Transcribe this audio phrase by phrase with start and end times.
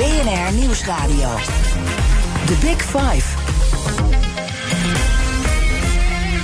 [0.00, 1.28] BNR Nieuwsradio.
[2.46, 3.36] The Big Five.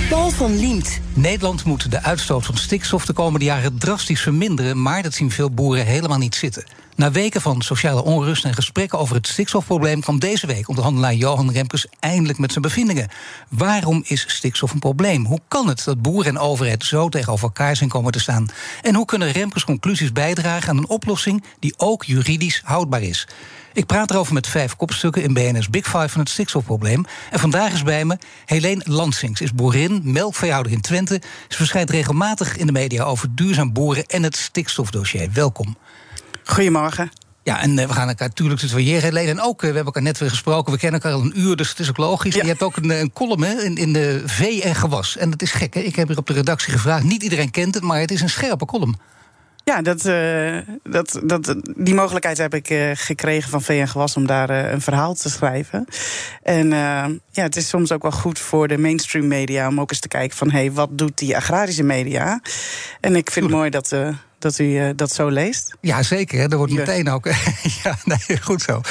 [0.09, 0.99] Paul van Liemt.
[1.13, 5.51] Nederland moet de uitstoot van stikstof de komende jaren drastisch verminderen, maar dat zien veel
[5.51, 6.63] boeren helemaal niet zitten.
[6.97, 11.51] Na weken van sociale onrust en gesprekken over het stikstofprobleem kwam deze week onderhandelaar Johan
[11.51, 13.09] Remkes eindelijk met zijn bevindingen.
[13.49, 15.25] Waarom is stikstof een probleem?
[15.25, 18.45] Hoe kan het dat boeren en overheid zo tegenover elkaar zijn komen te staan?
[18.81, 23.27] En hoe kunnen Remkes conclusies bijdragen aan een oplossing die ook juridisch houdbaar is?
[23.73, 27.05] Ik praat erover met vijf kopstukken in BNS Big Five van het stikstofprobleem.
[27.31, 31.21] En vandaag is bij me Helene Lansings, is boerin, melkveehouder in Twente.
[31.47, 35.29] Ze verschijnt regelmatig in de media over duurzaam boeren en het stikstofdossier.
[35.33, 35.77] Welkom.
[36.47, 37.11] Goedemorgen.
[37.43, 39.29] Ja, en uh, we gaan elkaar natuurlijk tutoyeren, Helene.
[39.29, 41.55] En ook, uh, we hebben elkaar net weer gesproken, we kennen elkaar al een uur,
[41.55, 42.35] dus het is ook logisch.
[42.35, 42.41] Ja.
[42.41, 45.17] Je hebt ook een, een column hè, in, in de vee en gewas.
[45.17, 45.79] En dat is gek, hè?
[45.79, 47.03] Ik heb hier op de redactie gevraagd.
[47.03, 48.99] Niet iedereen kent het, maar het is een scherpe column.
[49.63, 54.27] Ja, dat, uh, dat, dat, die mogelijkheid heb ik uh, gekregen van VN Gewas om
[54.27, 55.85] daar uh, een verhaal te schrijven.
[56.43, 56.69] En
[57.31, 60.07] ja, het is soms ook wel goed voor de mainstream media om ook eens te
[60.07, 62.41] kijken van hé, hey, wat doet die agrarische media?
[63.01, 63.95] En ik vind het mooi dat
[64.39, 65.75] dat u uh, dat zo leest.
[65.81, 66.39] Ja, zeker.
[66.39, 66.47] Hè.
[66.47, 67.25] Er wordt meteen ook.
[67.83, 68.81] ja, nee, goed zo.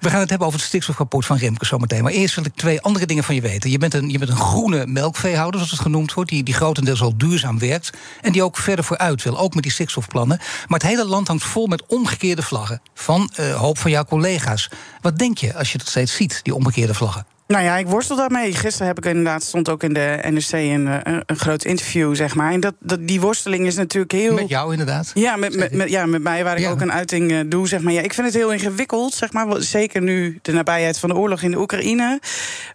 [0.00, 2.02] We gaan het hebben over het stikstofrapport van Remke zometeen.
[2.02, 3.70] Maar eerst wil ik twee andere dingen van je weten.
[3.70, 7.00] Je bent een, je bent een groene melkveehouder, zoals het genoemd wordt, die, die grotendeels
[7.00, 7.90] al duurzaam werkt.
[8.20, 10.38] En die ook verder vooruit wil, ook met die stikstofplannen.
[10.38, 12.80] Maar het hele land hangt vol met omgekeerde vlaggen.
[12.94, 14.70] Van uh, hoop van jouw collega's.
[15.00, 17.37] Wat denk je als je dat steeds ziet, die omgekeerde vlaggen?
[17.48, 18.54] Nou ja, ik worstel daarmee.
[18.54, 22.34] Gisteren heb ik inderdaad stond ook in de NRC een, een, een groot interview, zeg
[22.34, 22.52] maar.
[22.52, 24.34] En dat, dat, die worsteling is natuurlijk heel.
[24.34, 25.10] Met jou inderdaad?
[25.14, 27.80] Ja, met, met, met ja, met mij, waar ik ook een uiting uh, doe, zeg
[27.80, 27.92] maar.
[27.92, 29.62] Ja, ik vind het heel ingewikkeld, zeg maar.
[29.62, 32.20] Zeker nu de nabijheid van de oorlog in de Oekraïne.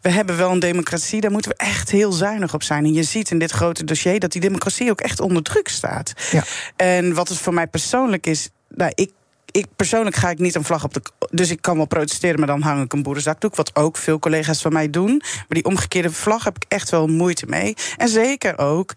[0.02, 2.86] We hebben wel een democratie, daar moeten we echt heel zuinig op zijn.
[2.86, 6.14] En je ziet in dit grote dossier dat die democratie ook echt onder druk staat.
[6.32, 6.44] Ja.
[6.76, 8.50] En wat het voor mij persoonlijk is.
[8.70, 9.12] Nou, ik
[9.53, 11.02] ik persoonlijk ga ik niet een vlag op de.
[11.31, 13.56] Dus ik kan wel protesteren, maar dan hang ik een boerenzakdoek.
[13.56, 15.22] Wat ook veel collega's van mij doen.
[15.22, 17.74] Maar die omgekeerde vlag heb ik echt wel moeite mee.
[17.97, 18.94] En zeker ook.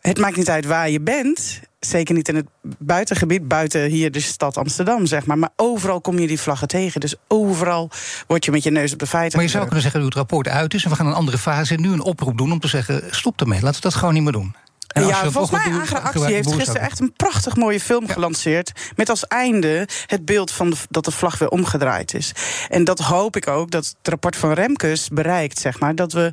[0.00, 1.60] Het maakt niet uit waar je bent.
[1.80, 2.46] Zeker niet in het
[2.78, 5.38] buitengebied, buiten hier de stad Amsterdam, zeg maar.
[5.38, 7.00] Maar overal kom je die vlaggen tegen.
[7.00, 7.90] Dus overal
[8.26, 9.36] word je met je neus op de feiten.
[9.36, 11.38] Maar je zou kunnen zeggen, dat het rapport uit is en we gaan een andere
[11.38, 11.74] fase.
[11.74, 14.22] En nu een oproep doen om te zeggen: stop ermee, laten we dat gewoon niet
[14.22, 14.54] meer doen.
[14.92, 18.12] En ja, volgens mij Agra heeft gisteren echt een prachtig mooie film ja.
[18.12, 18.72] gelanceerd.
[18.96, 22.32] Met als einde het beeld van de, dat de vlag weer omgedraaid is.
[22.68, 25.94] En dat hoop ik ook dat het rapport van Remkes bereikt, zeg maar.
[25.94, 26.32] Dat we.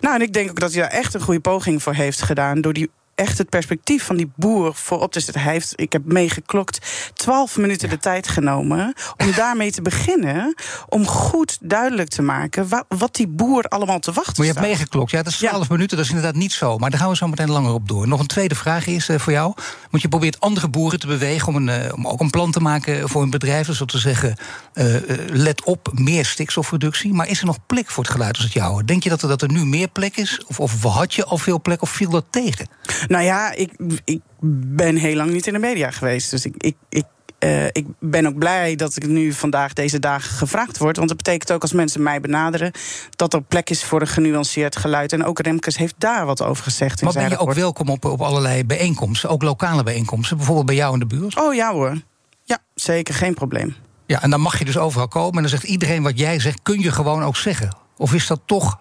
[0.00, 2.60] Nou, en ik denk ook dat hij daar echt een goede poging voor heeft gedaan.
[2.60, 5.42] Door die echt het perspectief van die boer voorop te zetten.
[5.42, 6.78] Hij heeft, ik heb meegeklokt,
[7.14, 10.54] twaalf minuten de tijd genomen om daarmee te beginnen.
[10.88, 14.66] Om goed duidelijk te maken wat, wat die boer allemaal te wachten Maar je hebt
[14.66, 15.72] meegeklokt, ja, dat is twaalf ja.
[15.74, 16.78] minuten, dat is inderdaad niet zo.
[16.78, 18.08] Maar daar gaan we zo meteen langer op door.
[18.08, 19.54] Nog een tweede vraag is uh, voor jou.
[19.90, 22.60] Want je probeert andere boeren te bewegen om, een, uh, om ook een plan te
[22.60, 23.66] maken voor een bedrijf.
[23.66, 24.36] Dus te zeggen,
[24.74, 24.96] uh,
[25.28, 27.12] let op, meer stikstofreductie.
[27.14, 28.84] Maar is er nog plek voor het geluid als het jouwe?
[28.84, 30.44] Denk je dat er, dat er nu meer plek is?
[30.46, 32.66] Of, of had je al veel plek of viel dat tegen?
[33.06, 33.72] Nou ja, ik,
[34.04, 36.30] ik ben heel lang niet in de media geweest.
[36.30, 37.04] Dus ik, ik, ik
[37.44, 40.96] uh, ik ben ook blij dat ik nu vandaag deze dagen gevraagd word.
[40.96, 42.72] Want dat betekent ook als mensen mij benaderen...
[43.10, 45.12] dat er plek is voor een genuanceerd geluid.
[45.12, 47.02] En ook Remkes heeft daar wat over gezegd.
[47.02, 49.30] Maar ben je ook welkom op, op allerlei bijeenkomsten?
[49.30, 50.36] Ook lokale bijeenkomsten?
[50.36, 51.38] Bijvoorbeeld bij jou in de buurt?
[51.38, 52.00] Oh ja hoor.
[52.44, 53.14] Ja, zeker.
[53.14, 53.74] Geen probleem.
[54.06, 55.34] Ja, en dan mag je dus overal komen.
[55.34, 57.76] En dan zegt iedereen wat jij zegt, kun je gewoon ook zeggen.
[57.96, 58.78] Of is dat toch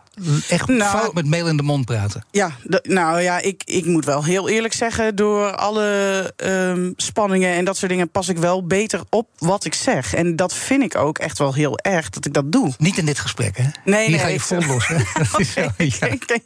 [0.50, 2.26] echt nou, fout met mail in de mond praten?
[2.32, 2.52] Ja,
[2.84, 5.16] nou ja, ik, ik moet wel heel eerlijk zeggen...
[5.16, 8.10] door alle um, spanningen en dat soort dingen...
[8.10, 10.14] pas ik wel beter op wat ik zeg.
[10.14, 12.74] En dat vind ik ook echt wel heel erg dat ik dat doe.
[12.78, 13.64] Niet in dit gesprek, hè?
[13.86, 14.96] Nee, Hier nee, ga je vol los, hè?
[15.40, 16.08] okay, ja.
[16.14, 16.44] okay.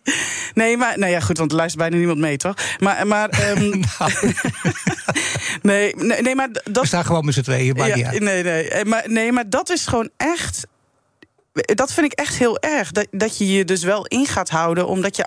[0.53, 2.55] Nee, maar nou ja, goed, want er luistert bijna niemand mee, toch?
[2.79, 3.69] Maar, maar um,
[3.99, 4.11] nou.
[5.61, 6.81] nee, nee, nee, maar dat...
[6.81, 9.85] We staan gewoon met z'n tweeën, maar ja, nee, nee, maar, nee, maar dat is
[9.85, 10.67] gewoon echt
[11.65, 12.91] dat vind ik echt heel erg.
[12.91, 14.87] Dat, dat je je dus wel in gaat houden.
[14.87, 15.25] Omdat je.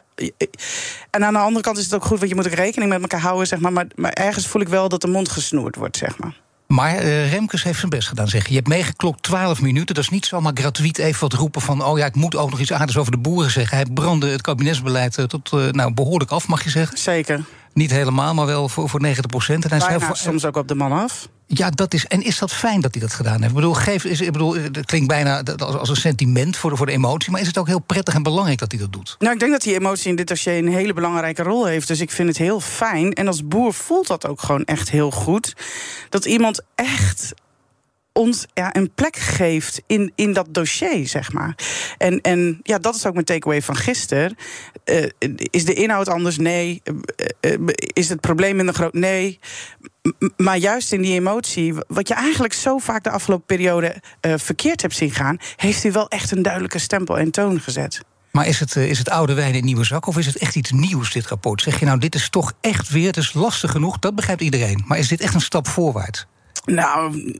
[1.10, 3.00] En aan de andere kant is het ook goed, want je moet ook rekening met
[3.00, 3.72] elkaar houden, zeg maar.
[3.72, 6.40] Maar, maar ergens voel ik wel dat de mond gesnoerd wordt, zeg maar.
[6.66, 8.48] Maar uh, Remkes heeft zijn best gedaan, zeg je.
[8.48, 9.94] Je hebt meegeklokt 12 minuten.
[9.94, 11.84] Dat is niet zomaar gratuit even wat roepen van...
[11.84, 13.76] oh ja, ik moet ook nog iets aardigs over de boeren zeggen.
[13.76, 16.98] Hij brandde het kabinetsbeleid uh, tot uh, nou, behoorlijk af, mag je zeggen.
[16.98, 17.44] Zeker.
[17.74, 19.64] Niet helemaal, maar wel voor, voor 90 procent.
[19.64, 21.28] En hij Bijna, soms ook op de man af.
[21.46, 22.06] Ja, dat is.
[22.06, 23.48] En is dat fijn dat hij dat gedaan heeft?
[23.48, 26.86] Ik bedoel, geef, is, ik bedoel het klinkt bijna als een sentiment voor de, voor
[26.86, 27.30] de emotie.
[27.30, 29.16] Maar is het ook heel prettig en belangrijk dat hij dat doet?
[29.18, 31.88] Nou, ik denk dat die emotie in dit dossier een hele belangrijke rol heeft.
[31.88, 33.12] Dus ik vind het heel fijn.
[33.12, 35.54] En als boer voelt dat ook gewoon echt heel goed.
[36.08, 37.34] Dat iemand echt
[38.12, 41.56] ons ja, een plek geeft in, in dat dossier, zeg maar.
[41.98, 44.36] En, en ja, dat is ook mijn takeaway van gisteren.
[44.84, 45.04] Uh,
[45.50, 46.38] is de inhoud anders?
[46.38, 46.82] Nee.
[46.84, 48.92] Uh, uh, is het probleem minder groot?
[48.92, 49.38] Nee.
[50.36, 54.94] maar juist in die emotie, wat je eigenlijk zo vaak de afgelopen periode verkeerd hebt
[54.94, 58.00] zien gaan, heeft u wel echt een duidelijke stempel en toon gezet.
[58.32, 60.70] Maar is het, is het oude wijn in nieuwe zak of is het echt iets
[60.70, 61.62] nieuws, dit rapport?
[61.62, 64.84] Zeg je nou, dit is toch echt weer, het is lastig genoeg, dat begrijpt iedereen.
[64.86, 66.26] Maar is dit echt een stap voorwaarts?
[66.64, 67.32] Nou,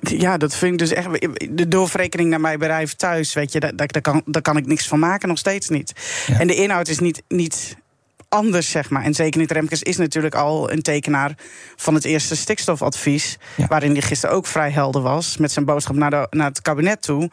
[0.00, 1.08] ja, dat vind ik dus echt.
[1.50, 4.88] De doorverrekening naar mijn bedrijf thuis, weet je, daar, daar, kan, daar kan ik niks
[4.88, 5.92] van maken, nog steeds niet.
[6.38, 7.76] En de inhoud is niet, niet
[8.28, 9.02] anders, zeg maar.
[9.02, 11.34] En zeker niet Remkes is natuurlijk al een tekenaar
[11.76, 13.38] van het eerste stikstofadvies.
[13.68, 17.02] Waarin hij gisteren ook vrij helder was met zijn boodschap naar, de, naar het kabinet
[17.02, 17.30] toe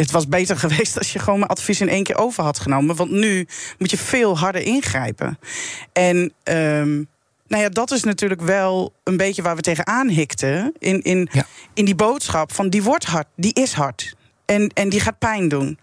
[0.00, 2.96] het was beter geweest als je gewoon mijn advies in één keer over had genomen.
[2.96, 3.46] Want nu
[3.78, 5.38] moet je veel harder ingrijpen.
[5.92, 7.08] En um,
[7.50, 10.72] nou ja, dat is natuurlijk wel een beetje waar we tegenaan hikten.
[10.78, 11.28] In, in,
[11.74, 14.14] in die boodschap van die wordt hard, die is hard.
[14.50, 15.78] En, en die gaat pijn doen.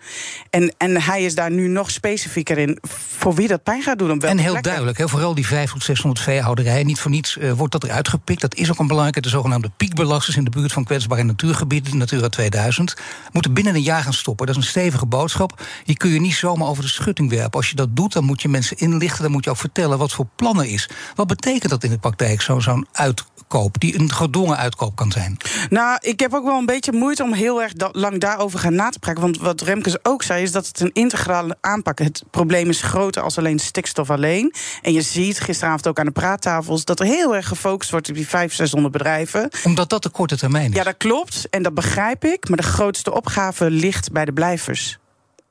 [0.50, 2.80] En, en hij is daar nu nog specifieker in
[3.18, 4.22] voor wie dat pijn gaat doen.
[4.22, 6.86] en heel duidelijk, heel vooral die 5 tot 600 veehouderijen.
[6.86, 8.42] Niet voor niets uh, wordt dat eruit gepikt.
[8.42, 12.30] Dat is ook een belangrijke, de zogenaamde piekbelasters in de buurt van kwetsbare natuurgebieden, Natura
[12.30, 12.96] 2000.
[13.32, 14.46] Moeten binnen een jaar gaan stoppen.
[14.46, 15.62] Dat is een stevige boodschap.
[15.84, 17.60] Die kun je niet zomaar over de schutting werpen.
[17.60, 19.24] Als je dat doet, dan moet je mensen inlichten.
[19.24, 20.90] Dan moet je ook vertellen wat voor plannen is.
[21.16, 25.38] Wat betekent dat in de praktijk, zo'n uit uitkoop, die een gedwongen uitkoop kan zijn?
[25.70, 28.90] Nou, ik heb ook wel een beetje moeite om heel erg lang daarover gaan na
[28.90, 29.22] te praten.
[29.22, 32.00] Want wat Remkes ook zei, is dat het een integrale aanpak.
[32.00, 34.54] Het probleem is groter als alleen stikstof alleen.
[34.82, 38.16] En je ziet gisteravond ook aan de praattafels dat er heel erg gefocust wordt op
[38.16, 39.50] die 500, 600 bedrijven.
[39.64, 40.76] Omdat dat de korte termijn is.
[40.76, 41.48] Ja, dat klopt.
[41.50, 42.50] En dat begrijp ik.
[42.50, 44.98] Maar de grootste opgave ligt bij de blijvers.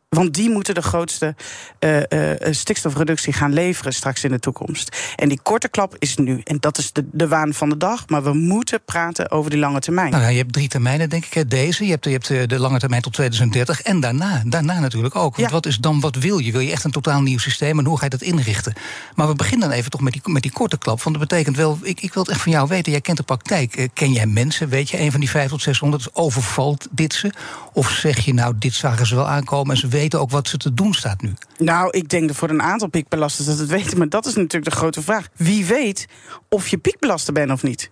[0.08, 1.34] Want die moeten de grootste
[1.80, 5.12] uh, uh, stikstofreductie gaan leveren straks in de toekomst.
[5.16, 6.40] En die korte klap is nu.
[6.44, 8.08] En dat is de, de waan van de dag.
[8.08, 10.10] Maar we moeten praten over die lange termijn.
[10.10, 11.50] Nou ja, je hebt drie termijnen, denk ik.
[11.50, 11.84] Deze.
[11.84, 13.82] Je hebt, je hebt de lange termijn tot 2030.
[13.82, 14.42] En daarna.
[14.46, 15.36] Daarna natuurlijk ook.
[15.36, 16.52] Want wat is dan, wat wil je?
[16.52, 17.78] Wil je echt een totaal nieuw systeem?
[17.78, 18.72] En hoe ga je dat inrichten?
[19.14, 21.02] Maar we beginnen dan even toch met die, met die korte klap.
[21.02, 21.78] Want dat betekent wel.
[21.82, 22.92] Ik, ik wil het echt van jou weten.
[22.92, 23.88] Jij kent de praktijk.
[23.92, 24.68] ken jij mensen?
[24.68, 27.30] Weet je, een van die 5 tot 600 overvalt dit ze?
[27.72, 30.56] Of zeg je nou, dit zagen ze wel aankomen en ze weten ook wat ze
[30.56, 31.32] te doen staat nu?
[31.58, 33.98] Nou, ik denk dat voor een aantal piekbelasters dat het weten.
[33.98, 35.28] Maar dat is natuurlijk de grote vraag.
[35.36, 36.06] Wie weet
[36.48, 37.90] of je piekbelaster bent of niet?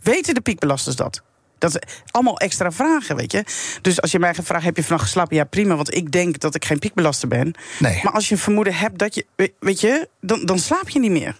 [0.00, 1.22] Weten de piekbelasters dat?
[1.58, 1.80] Dat is
[2.10, 3.44] allemaal extra vragen, weet je.
[3.82, 5.36] Dus als je mij vragen, heb je vannacht geslapen?
[5.36, 7.54] Ja, prima, want ik denk dat ik geen piekbelaster ben.
[7.78, 8.00] Nee.
[8.02, 9.26] Maar als je een vermoeden hebt dat je...
[9.58, 11.36] Weet je, dan, dan slaap je niet meer.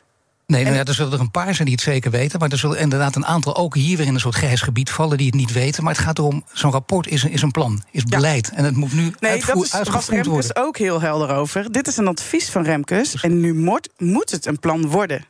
[0.53, 2.39] Nee, nou ja, er zullen er een paar zijn die het zeker weten.
[2.39, 5.17] Maar er zullen inderdaad een aantal ook hier weer in een soort grijs gebied vallen
[5.17, 5.85] die het niet weten.
[5.85, 8.50] Maar het gaat erom, zo'n rapport is een, is een plan, is beleid.
[8.55, 11.73] En het moet nu nee, uitgevoerd, dat is, was Remkes ook heel helder over.
[11.73, 13.15] Dit is een advies van Remkes.
[13.15, 15.27] En nu moet, moet het een plan worden.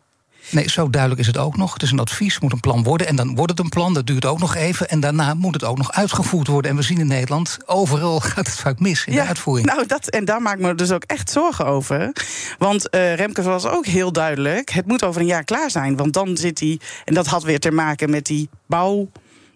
[0.51, 1.73] Nee, zo duidelijk is het ook nog.
[1.73, 3.07] Het is een advies, moet een plan worden.
[3.07, 4.89] En dan wordt het een plan, dat duurt ook nog even.
[4.89, 6.71] En daarna moet het ook nog uitgevoerd worden.
[6.71, 9.67] En we zien in Nederland, overal gaat het vaak mis in de uitvoering.
[9.67, 12.13] Nou, dat, en daar maak ik me dus ook echt zorgen over.
[12.59, 14.71] Want uh, Remkes was ook heel duidelijk...
[14.71, 15.97] het moet over een jaar klaar zijn.
[15.97, 19.09] Want dan zit hij, en dat had weer te maken met die bouw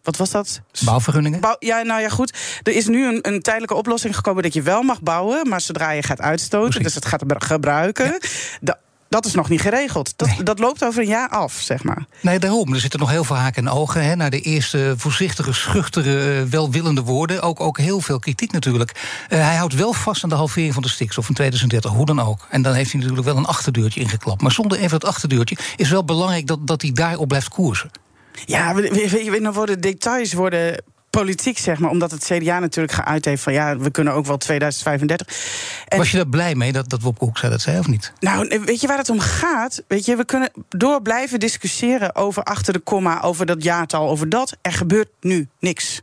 [0.03, 0.61] wat was dat?
[0.85, 1.57] Bouwvergunningen?
[1.59, 2.39] ja, nou ja, goed.
[2.63, 5.91] Er is nu een, een, tijdelijke oplossing gekomen dat je wel mag bouwen, maar zodra
[5.91, 8.19] je gaat uitstoten, dus het gaat gebruiken,
[9.13, 10.13] dat is nog niet geregeld.
[10.17, 12.07] Dat, dat loopt over een jaar af, zeg maar.
[12.21, 12.75] Nee, daarom.
[12.75, 16.43] Er zitten nog heel veel haken en ogen hè, naar de eerste voorzichtige, schuchtere, eh,
[16.43, 17.43] welwillende woorden.
[17.43, 18.93] Ook, ook heel veel kritiek natuurlijk.
[19.29, 22.21] Uh, hij houdt wel vast aan de halvering van de stikstof in 2030, hoe dan
[22.21, 22.47] ook.
[22.51, 24.43] En dan heeft hij natuurlijk wel een achterdeurtje ingeklapt.
[24.43, 27.91] Maar zonder even dat achterdeurtje is wel belangrijk dat, dat hij daarop blijft koersen.
[28.45, 28.83] Ja, we,
[29.31, 30.83] we, dan worden details worden
[31.19, 31.91] politiek, zeg maar.
[31.91, 35.27] Omdat het CDA natuurlijk geuit heeft van ja, we kunnen ook wel 2035.
[35.89, 38.13] En Was je daar blij mee dat, dat Wopke Hoekstra dat zei of niet?
[38.21, 39.83] Nou, weet je waar het om gaat?
[39.89, 44.29] Weet je, we kunnen door blijven discussiëren over achter de komma, over dat jaartal, over
[44.29, 44.57] dat.
[44.63, 46.01] Er gebeurt nu niks.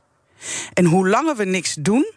[0.74, 2.12] En hoe langer we niks doen,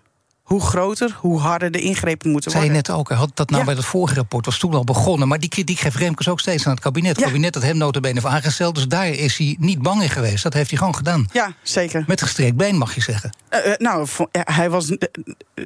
[0.52, 2.70] hoe groter, hoe harder de ingrepen moeten worden.
[2.70, 5.28] Zei je net ook, had dat nou bij het vorige rapport, was toen al begonnen.
[5.28, 7.16] Maar die kritiek geeft Remkes ook steeds aan het kabinet.
[7.16, 10.42] Het kabinet had hem notabene heeft aangesteld, dus daar is hij niet bang in geweest.
[10.42, 11.28] Dat heeft hij gewoon gedaan.
[11.32, 12.04] Ja, zeker.
[12.06, 13.36] Met gestrekt been, mag je zeggen.
[13.50, 14.96] Uh, uh, nou, hij was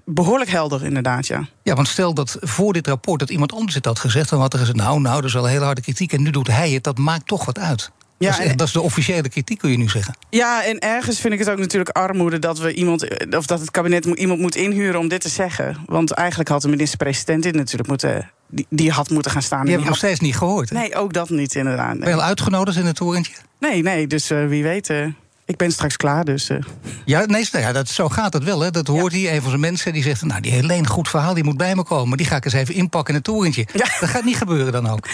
[0.04, 1.48] behoorlijk helder, inderdaad, ja.
[1.62, 4.28] Ja, want stel dat voor dit rapport dat iemand anders het had gezegd...
[4.28, 6.12] dan had er gezegd, nou, nou, dat is wel hele harde kritiek...
[6.12, 7.90] en nu doet hij het, dat maakt toch wat uit.
[8.18, 10.16] Ja, dat, is, dat is de officiële kritiek, kun je nu zeggen.
[10.30, 13.70] Ja, en ergens vind ik het ook natuurlijk armoede dat we iemand, of dat het
[13.70, 15.76] kabinet iemand moet inhuren om dit te zeggen.
[15.86, 19.60] Want eigenlijk had de minister-president dit natuurlijk moeten die, die had moeten gaan staan.
[19.60, 20.70] Die hebben nog steeds niet gehoord.
[20.70, 21.92] Nee, ook dat niet inderdaad.
[21.92, 21.98] Nee.
[21.98, 23.32] Ben je al uitgenodigd in het torentje?
[23.60, 24.90] Nee, nee, dus uh, wie weet.
[24.90, 25.06] Uh,
[25.46, 26.50] ik ben straks klaar, dus...
[26.50, 26.58] Uh.
[27.04, 28.60] Ja, nee, ja, dat, zo gaat het wel.
[28.60, 28.70] Hè.
[28.70, 29.18] Dat hoort ja.
[29.18, 29.92] hier een van zijn mensen.
[29.92, 32.16] Die zegt, nou, die Helene, goed verhaal, die moet bij me komen.
[32.16, 33.66] Die ga ik eens even inpakken in het torentje.
[33.72, 33.84] Ja.
[34.00, 35.08] Dat gaat niet gebeuren dan ook.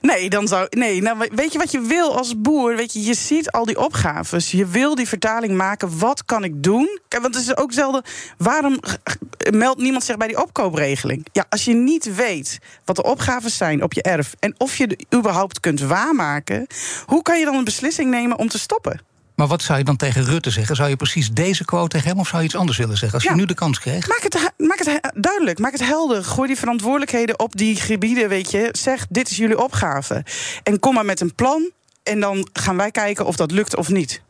[0.00, 0.66] Nee, dan zou.
[0.70, 2.76] Nee, nou, weet je wat je wil als boer?
[2.76, 4.50] Weet je, je ziet al die opgaves.
[4.50, 5.98] Je wil die vertaling maken.
[5.98, 6.98] Wat kan ik doen?
[7.08, 8.02] Kijk, want het is ook zelden.
[8.38, 8.80] Waarom
[9.50, 11.26] meldt niemand zich bij die opkoopregeling?
[11.32, 14.34] Ja, als je niet weet wat de opgaves zijn op je erf.
[14.38, 16.66] en of je het überhaupt kunt waarmaken.
[17.06, 19.00] hoe kan je dan een beslissing nemen om te stoppen?
[19.36, 20.76] Maar wat zou je dan tegen Rutte zeggen?
[20.76, 23.18] Zou je precies deze quote tegen hem of zou je iets anders willen zeggen?
[23.18, 24.08] Als je nu de kans kreeg.
[24.08, 26.24] Maak het, maak het duidelijk, maak het helder.
[26.24, 28.68] Gooi die verantwoordelijkheden op die gebieden, weet je.
[28.72, 30.24] Zeg, dit is jullie opgave.
[30.62, 31.70] En kom maar met een plan.
[32.02, 34.22] En dan gaan wij kijken of dat lukt of niet.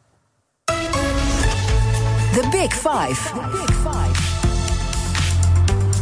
[2.32, 3.32] The Big Five.
[3.32, 4.22] The Big Five.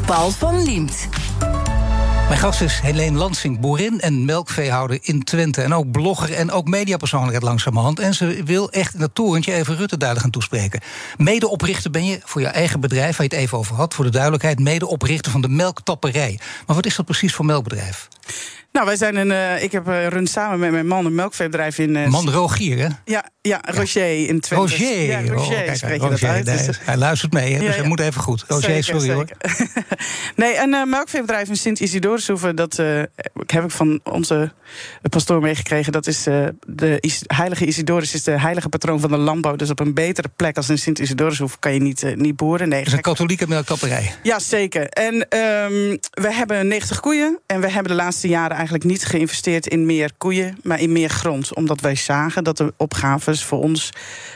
[0.07, 1.09] Paul van Liemt.
[2.29, 5.63] Mijn gast is Helene Lansing, boerin en melkveehouder in Twente.
[5.63, 7.99] En ook blogger en ook mediapersoonlijkheid langzamerhand.
[7.99, 10.81] En ze wil echt in dat torentje even Rutte duidelijk gaan toespreken.
[11.17, 14.11] Medeoprichter ben je voor je eigen bedrijf, waar je het even over had, voor de
[14.11, 14.59] duidelijkheid.
[14.59, 16.39] Medeoprichter van de melktapperij.
[16.67, 18.09] Maar wat is dat precies voor melkbedrijf?
[18.75, 19.31] Nou, wij zijn een.
[19.31, 21.95] Uh, ik heb uh, run samen met mijn man een melkveebedrijf in.
[21.95, 22.89] Uh, man Rogier, hè?
[23.05, 24.55] Ja, ja, Roger in Twente.
[24.55, 26.45] Roger, ja, Roger, oh, kijk, spreek je Roger, dat uit.
[26.45, 27.79] Nee, hij luistert mee, hè, dus ja, ja.
[27.79, 28.45] hij moet even goed.
[28.49, 29.37] Roger, zeker, sorry zeker.
[29.39, 29.85] hoor.
[30.45, 33.03] nee, een uh, melkveebedrijf in Sint-Isidorushoeve, dat uh,
[33.47, 34.53] heb ik van onze
[35.11, 35.93] pastoor meegekregen.
[35.93, 36.23] Dat is
[36.67, 39.57] de is, heilige Isidorus, is de heilige patroon van de landbouw.
[39.57, 42.69] Dus op een betere plek als in Sint-Isidorushoeve kan je niet, niet boeren.
[42.69, 44.15] Nee, dat is een katholieke melktapperij.
[44.23, 44.89] Ja, zeker.
[44.89, 49.67] En um, we hebben 90 koeien en we hebben de laatste jaren eigenlijk niet geïnvesteerd
[49.67, 51.55] in meer koeien, maar in meer grond.
[51.55, 53.91] Omdat wij zagen dat de opgaves voor ons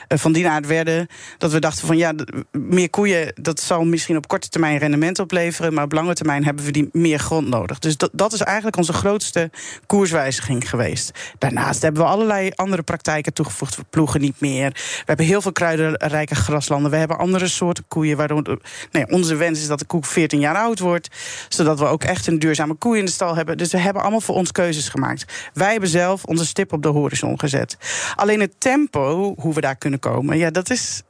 [0.09, 1.07] uh, van die aard werden.
[1.39, 2.13] Dat we dachten van ja,
[2.53, 5.75] meer koeien, dat zal misschien op korte termijn rendement opleveren.
[5.75, 7.79] Maar op lange termijn hebben we die meer grond nodig.
[7.79, 9.51] Dus dat, dat is eigenlijk onze grootste
[9.87, 11.11] koerswijziging geweest.
[11.39, 13.77] Daarnaast hebben we allerlei andere praktijken toegevoegd.
[13.77, 14.71] We ploegen niet meer.
[14.71, 16.91] We hebben heel veel kruidenrijke graslanden.
[16.91, 18.17] We hebben andere soorten koeien.
[18.17, 18.59] Waardoor
[18.93, 21.09] nee, onze wens is dat de koe 14 jaar oud wordt.
[21.49, 23.57] Zodat we ook echt een duurzame koe in de stal hebben.
[23.59, 25.51] Dus we hebben allemaal voor ons keuzes gemaakt.
[25.53, 27.77] Wij hebben zelf onze stip op de horizon gezet.
[28.15, 31.03] Alleen het tempo, hoe we daar kunnen komen, ja, dat is.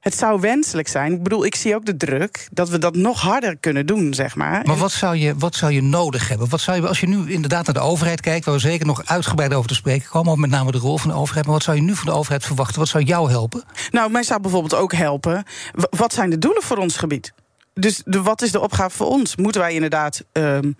[0.00, 1.12] Het zou wenselijk zijn.
[1.12, 4.34] Ik bedoel, ik zie ook de druk dat we dat nog harder kunnen doen, zeg
[4.36, 4.62] maar.
[4.66, 6.48] Maar wat zou je, wat zou je nodig hebben?
[6.48, 9.04] Wat zou je, als je nu inderdaad naar de overheid kijkt, waar we zeker nog
[9.04, 11.44] uitgebreid over te spreken komen, met name de rol van de overheid.
[11.44, 12.78] Maar wat zou je nu van de overheid verwachten?
[12.78, 13.62] Wat zou jou helpen?
[13.90, 15.44] Nou, mij zou bijvoorbeeld ook helpen.
[15.90, 17.32] Wat zijn de doelen voor ons gebied?
[17.74, 19.36] Dus de, wat is de opgave voor ons?
[19.36, 20.76] Moeten wij inderdaad, um,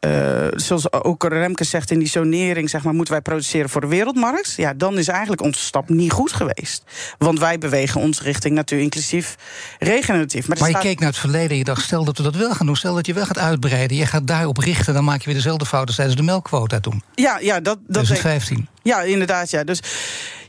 [0.00, 3.86] uh, zoals ook Remke zegt in die zonering, zeg maar, moeten wij produceren voor de
[3.86, 4.54] wereldmarkt?
[4.56, 6.82] Ja, dan is eigenlijk onze stap niet goed geweest.
[7.18, 9.36] Want wij bewegen ons richting natuur inclusief
[9.78, 10.48] regeneratief.
[10.48, 10.86] Maar, maar je staat...
[10.86, 12.94] keek naar het verleden en je dacht, stel dat we dat wel gaan doen, stel
[12.94, 15.94] dat je wel gaat uitbreiden, je gaat daarop richten, dan maak je weer dezelfde fouten
[15.94, 17.02] tijdens de melkquota toen.
[17.14, 17.78] Ja, ja dat.
[17.86, 18.68] dat 2015.
[18.82, 19.64] Ja, inderdaad, ja.
[19.64, 19.80] Dus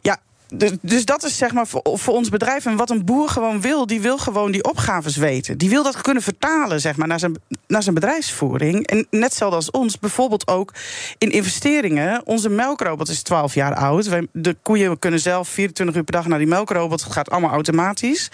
[0.02, 0.18] ja,
[0.54, 2.66] dus, dus dat is zeg maar voor, voor, ons bedrijf.
[2.66, 5.58] En wat een boer gewoon wil, die wil gewoon die opgaves weten.
[5.58, 7.36] Die wil dat kunnen vertalen zeg maar, naar, zijn,
[7.68, 8.88] naar zijn bedrijfsvoering.
[8.88, 10.74] En net zoals als ons, bijvoorbeeld ook
[11.18, 12.22] in investeringen.
[12.26, 14.10] Onze melkrobot is 12 jaar oud.
[14.32, 17.04] de koeien kunnen zelf 24 uur per dag naar die melkrobot.
[17.04, 18.30] Het gaat allemaal automatisch.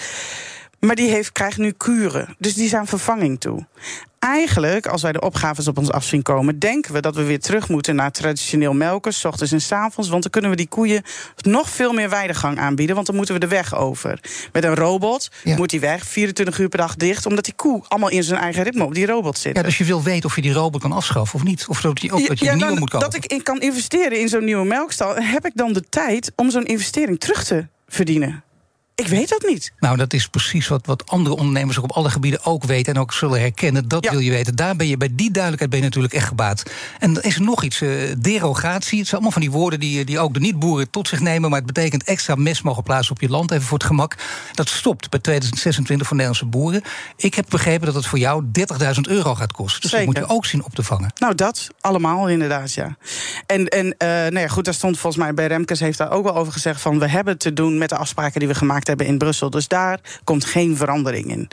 [0.86, 2.36] Maar die heeft, krijgt nu kuren.
[2.38, 3.66] Dus die zijn vervanging toe
[4.24, 7.40] eigenlijk, als wij de opgaves op ons af zien komen, denken we dat we weer
[7.40, 10.10] terug moeten naar traditioneel melken, s ochtends en s avonds.
[10.10, 11.04] Want dan kunnen we die koeien
[11.42, 12.96] nog veel meer weidegang aanbieden.
[12.96, 14.20] Want dan moeten we de weg over.
[14.52, 18.10] Met een robot moet die weg 24 uur per dag dicht, omdat die koe allemaal
[18.10, 19.56] in zijn eigen ritme op die robot zit.
[19.56, 21.66] Ja, dus je wil weten of je die robot kan afschaffen of niet.
[21.68, 23.12] Of dat je, ook dat je ja, een nieuwe moet kopen.
[23.12, 26.66] Dat ik kan investeren in zo'n nieuwe melkstal, heb ik dan de tijd om zo'n
[26.66, 28.44] investering terug te verdienen.
[28.96, 29.72] Ik weet dat niet.
[29.80, 33.02] Nou, dat is precies wat, wat andere ondernemers ook op alle gebieden ook weten en
[33.02, 33.88] ook zullen herkennen.
[33.88, 34.56] Dat wil je weten.
[34.56, 36.64] Daar ben je bij die duidelijkheid ben je natuurlijk echt gebaat.
[37.00, 38.98] En er is nog iets, uh, derogatie.
[38.98, 41.50] Het zijn allemaal van die woorden die, die ook de niet-boeren tot zich nemen.
[41.50, 44.16] Maar het betekent extra mes mogen plaatsen op je land, even voor het gemak.
[44.54, 46.82] Dat stopt bij 2026 voor Nederlandse boeren.
[47.16, 49.82] Ik heb begrepen dat het voor jou 30.000 euro gaat kosten.
[49.82, 50.06] Dus Zeker.
[50.06, 51.14] dat moet je ook zien op te vangen.
[51.16, 52.98] Nou, dat allemaal inderdaad, ja.
[53.46, 56.24] En, en uh, nou ja, goed, daar stond volgens mij bij Remkes heeft daar ook
[56.24, 59.06] wel over gezegd van we hebben te doen met de afspraken die we gemaakt hebben
[59.06, 59.50] in Brussel.
[59.50, 61.48] Dus daar komt geen verandering in.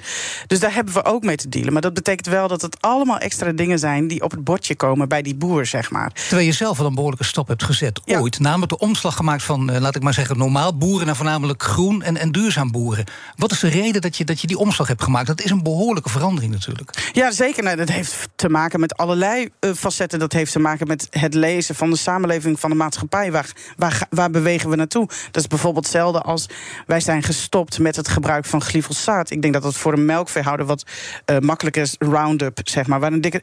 [0.46, 1.72] Dus daar hebben we ook mee te dealen.
[1.72, 5.08] Maar dat betekent wel dat het allemaal extra dingen zijn die op het bordje komen
[5.08, 6.12] bij die boer, zeg maar.
[6.12, 8.38] Terwijl je zelf al een behoorlijke stap hebt gezet ooit.
[8.38, 12.02] Namelijk de omslag gemaakt van, uh, laat ik maar zeggen, normaal boeren naar voornamelijk groen
[12.02, 13.04] en, en duurzaam boeren.
[13.36, 15.26] Wat is de reden dat je, dat je die omslag hebt gemaakt?
[15.26, 17.10] Dat is een behoorlijke verandering natuurlijk.
[17.12, 17.62] Ja, zeker.
[17.62, 20.18] Nou, dat heeft te maken met allerlei uh, facetten.
[20.18, 23.32] Dat heeft te maken met het lezen van de samenleving, van de maatschappij.
[23.32, 25.08] Waar, waar, waar bewegen we naartoe?
[25.30, 26.46] Dat is bijvoorbeeld hetzelfde als
[26.86, 29.30] wij zijn gestopt met het gebruik van glyfosaat.
[29.30, 30.84] Ik denk dat dat voor een melkveehouder wat
[31.26, 31.94] uh, makkelijker is.
[31.98, 33.00] Roundup, zeg maar.
[33.00, 33.42] Waar een dikke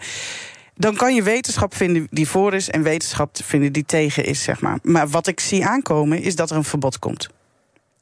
[0.77, 4.61] dan kan je wetenschap vinden die voor is en wetenschap vinden die tegen is, zeg
[4.61, 4.79] maar.
[4.81, 7.29] Maar wat ik zie aankomen is dat er een verbod komt.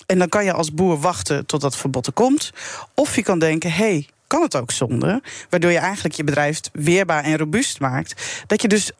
[0.06, 2.52] En dan kan je als boer wachten tot dat verbod er komt.
[2.94, 5.20] Of je kan denken, hé, hey, kan het ook zonder?
[5.50, 8.44] Waardoor je eigenlijk je bedrijf weerbaar en robuust maakt.
[8.48, 8.92] Dat je dus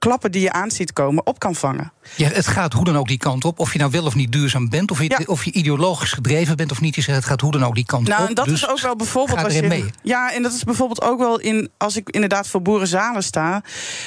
[0.00, 1.92] klappen die je aan ziet komen op kan vangen.
[2.16, 3.58] Ja, het gaat hoe dan ook die kant op.
[3.58, 6.70] Of je nou wel of niet duurzaam bent, of je, of je ideologisch gedreven bent
[6.70, 6.94] of niet.
[6.94, 8.28] Je zegt het gaat hoe dan ook die kant nou, op.
[8.28, 9.62] En dat dus is ook wel bijvoorbeeld als je.
[9.62, 9.84] Mee.
[10.02, 13.62] Ja, en dat is bijvoorbeeld ook wel in als ik inderdaad voor boerenzalen sta.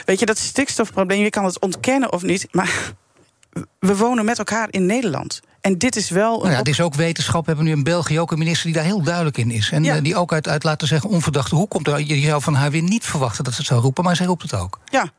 [0.05, 2.47] Weet je, dat stikstofprobleem, je kan het ontkennen of niet.
[2.51, 2.71] Maar
[3.79, 5.41] we wonen met elkaar in Nederland.
[5.61, 6.37] En dit is wel.
[6.37, 7.41] Nou ja, het is ook wetenschap.
[7.41, 9.69] We hebben nu in België ook een minister die daar heel duidelijk in is.
[9.71, 10.01] En ja.
[10.01, 11.99] die ook uit, uit laten zeggen onverdachte hoe komt er.
[11.99, 14.41] Je zou van haar weer niet verwachten dat ze het zou roepen, maar zij roept
[14.41, 14.79] het ook.
[14.85, 15.11] Ja,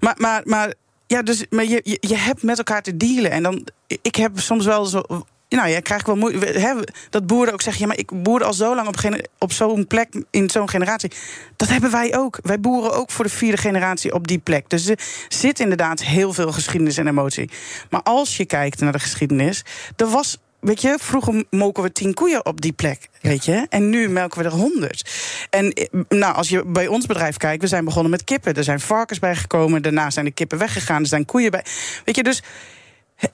[0.00, 0.74] maar, maar, maar,
[1.06, 3.30] ja, dus, maar je, je, hebt met elkaar te dealen.
[3.30, 5.02] En dan, ik heb soms wel zo
[5.48, 6.86] nou ja, krijg wel moeite.
[7.10, 8.96] Dat boeren ook zeggen: ja, maar ik boer al zo lang op,
[9.38, 11.10] op zo'n plek in zo'n generatie.
[11.56, 12.38] Dat hebben wij ook.
[12.42, 14.70] Wij boeren ook voor de vierde generatie op die plek.
[14.70, 14.98] Dus er
[15.28, 17.50] zit inderdaad heel veel geschiedenis en emotie.
[17.90, 19.64] Maar als je kijkt naar de geschiedenis,
[19.96, 23.08] er was Weet je, vroeger moken we tien koeien op die plek.
[23.20, 23.66] Weet je?
[23.68, 25.10] En nu melken we er honderd.
[25.50, 28.54] En eh, nou, als je bij ons bedrijf kijkt, we zijn begonnen met kippen.
[28.54, 29.82] Er zijn varkens bijgekomen.
[29.82, 31.02] Daarna zijn de kippen weggegaan.
[31.02, 31.64] Er zijn koeien bij.
[32.04, 32.42] Weet je, dus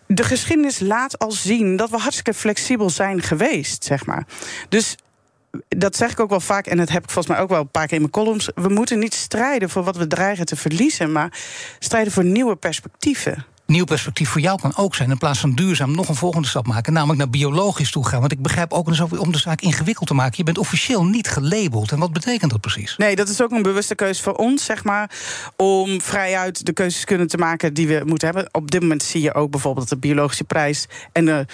[0.06, 4.26] de geschiedenis laat al zien dat we hartstikke flexibel zijn geweest, zeg maar.
[4.68, 4.96] Dus
[5.68, 7.70] dat zeg ik ook wel vaak, en dat heb ik volgens mij ook wel een
[7.70, 8.50] paar keer in mijn columns.
[8.54, 11.32] We moeten niet strijden voor wat we dreigen te verliezen, maar
[11.78, 15.10] strijden voor nieuwe perspectieven nieuw perspectief voor jou kan ook zijn...
[15.10, 16.92] in plaats van duurzaam nog een volgende stap maken...
[16.92, 18.20] namelijk naar biologisch toe gaan.
[18.20, 18.86] Want ik begrijp ook,
[19.18, 20.34] om de zaak ingewikkeld te maken...
[20.36, 21.92] je bent officieel niet gelabeld.
[21.92, 22.96] En wat betekent dat precies?
[22.96, 25.10] Nee, dat is ook een bewuste keuze voor ons, zeg maar...
[25.56, 28.48] om vrijuit de keuzes kunnen te maken die we moeten hebben.
[28.52, 30.86] Op dit moment zie je ook bijvoorbeeld de biologische prijs...
[31.12, 31.46] en de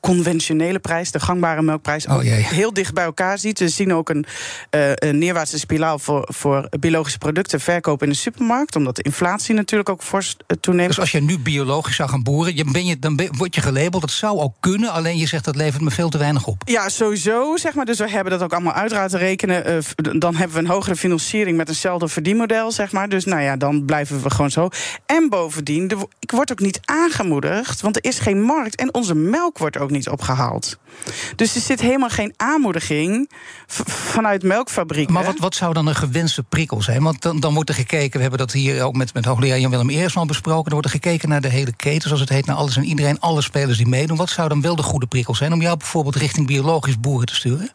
[0.00, 3.58] conventionele prijs, de gangbare melkprijs, oh, heel dicht bij elkaar ziet.
[3.58, 4.26] We zien ook een,
[4.70, 9.54] uh, een neerwaartse spiraal voor, voor biologische producten verkopen in de supermarkt, omdat de inflatie
[9.54, 10.88] natuurlijk ook fors uh, toeneemt.
[10.88, 13.60] Dus als je nu biologisch zou gaan boeren, je, ben je, dan ben, word je
[13.60, 14.02] gelabeld.
[14.02, 16.62] Dat zou ook kunnen, alleen je zegt dat levert me veel te weinig op.
[16.64, 17.84] Ja, sowieso, zeg maar.
[17.84, 19.70] Dus we hebben dat ook allemaal uiteraard te rekenen.
[19.70, 19.78] Uh,
[20.18, 23.08] dan hebben we een hogere financiering met eenzelfde verdienmodel, zeg maar.
[23.08, 24.68] Dus nou ja, dan blijven we gewoon zo.
[25.06, 29.14] En bovendien, de, ik word ook niet aangemoedigd, want er is geen markt en onze
[29.14, 30.78] melk wordt ook niet niet opgehaald.
[31.36, 33.30] Dus er zit helemaal geen aanmoediging
[33.66, 35.12] vanuit melkfabrieken.
[35.12, 37.02] Maar wat, wat zou dan een gewenste prikkel zijn?
[37.02, 39.90] Want dan, dan wordt er gekeken, we hebben dat hier ook met, met hoogleraar Jan-Willem
[39.90, 40.66] Eersman besproken.
[40.66, 43.20] Er wordt er gekeken naar de hele keten, zoals het heet, naar alles en iedereen,
[43.20, 44.16] alle spelers die meedoen.
[44.16, 47.34] Wat zou dan wel de goede prikkel zijn om jou bijvoorbeeld richting biologisch boeren te
[47.34, 47.70] sturen?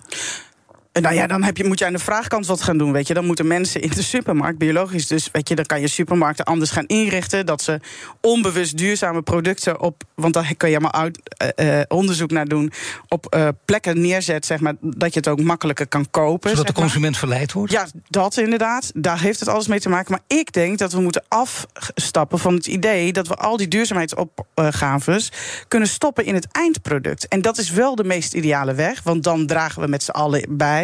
[0.94, 2.92] Nou ja, dan heb je, moet je aan de vraagkant wat gaan doen.
[2.92, 3.14] Weet je.
[3.14, 6.72] Dan moeten mensen in de supermarkt, biologisch dus, weet je, dan kan je supermarkten anders
[6.72, 7.46] gaan inrichten.
[7.46, 7.80] Dat ze
[8.22, 11.20] onbewust duurzame producten op, want daar kun je allemaal uit,
[11.56, 12.72] uh, onderzoek naar doen,
[13.08, 16.50] op uh, plekken neerzet, zeg maar, dat je het ook makkelijker kan kopen.
[16.50, 17.72] Zodat de consument verleid wordt?
[17.72, 18.92] Ja, dat inderdaad.
[18.96, 20.12] Daar heeft het alles mee te maken.
[20.12, 25.32] Maar ik denk dat we moeten afstappen van het idee dat we al die duurzaamheidsopgaves
[25.68, 27.28] kunnen stoppen in het eindproduct.
[27.28, 30.46] En dat is wel de meest ideale weg, want dan dragen we met z'n allen
[30.50, 30.81] bij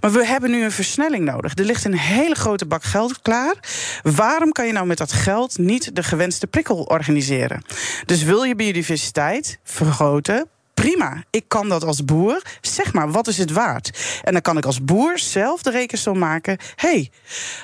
[0.00, 1.54] maar we hebben nu een versnelling nodig.
[1.54, 3.54] Er ligt een hele grote bak geld klaar.
[4.02, 7.62] Waarom kan je nou met dat geld niet de gewenste prikkel organiseren?
[8.06, 11.24] Dus wil je biodiversiteit vergroten, prima.
[11.30, 12.42] Ik kan dat als boer.
[12.60, 14.20] Zeg maar, wat is het waard?
[14.24, 16.58] En dan kan ik als boer zelf de rekensom maken.
[16.76, 17.10] hey,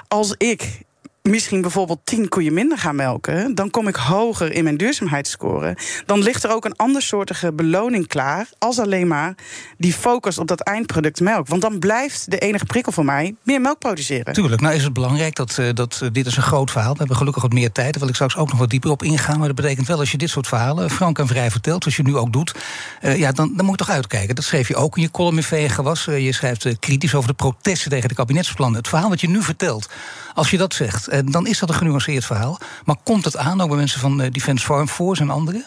[0.08, 0.82] als ik
[1.30, 5.76] misschien bijvoorbeeld tien koeien minder gaan melken, dan kom ik hoger in mijn duurzaamheidsscore.
[6.06, 9.34] Dan ligt er ook een andersoortige beloning klaar als alleen maar
[9.78, 11.48] die focus op dat eindproduct melk.
[11.48, 14.32] Want dan blijft de enige prikkel voor mij meer melk produceren.
[14.32, 16.92] Tuurlijk, nou is het belangrijk dat, uh, dat uh, dit is een groot verhaal.
[16.92, 17.90] We hebben gelukkig wat meer tijd.
[17.90, 19.38] Daar wil ik straks ook nog wat dieper op ingaan.
[19.38, 22.02] Maar dat betekent wel als je dit soort verhalen frank en vrij vertelt, zoals je
[22.02, 22.54] nu ook doet,
[23.02, 24.34] uh, ja, dan, dan moet je toch uitkijken.
[24.34, 26.04] Dat schreef je ook in je column in Vega was.
[26.04, 28.78] je schrijft kritisch over de protesten tegen de kabinetsplannen.
[28.78, 29.88] Het verhaal wat je nu vertelt,
[30.34, 32.58] als je dat zegt dan is dat een genuanceerd verhaal.
[32.84, 35.66] Maar komt het aan ook bij mensen van Defense Farm Force en anderen?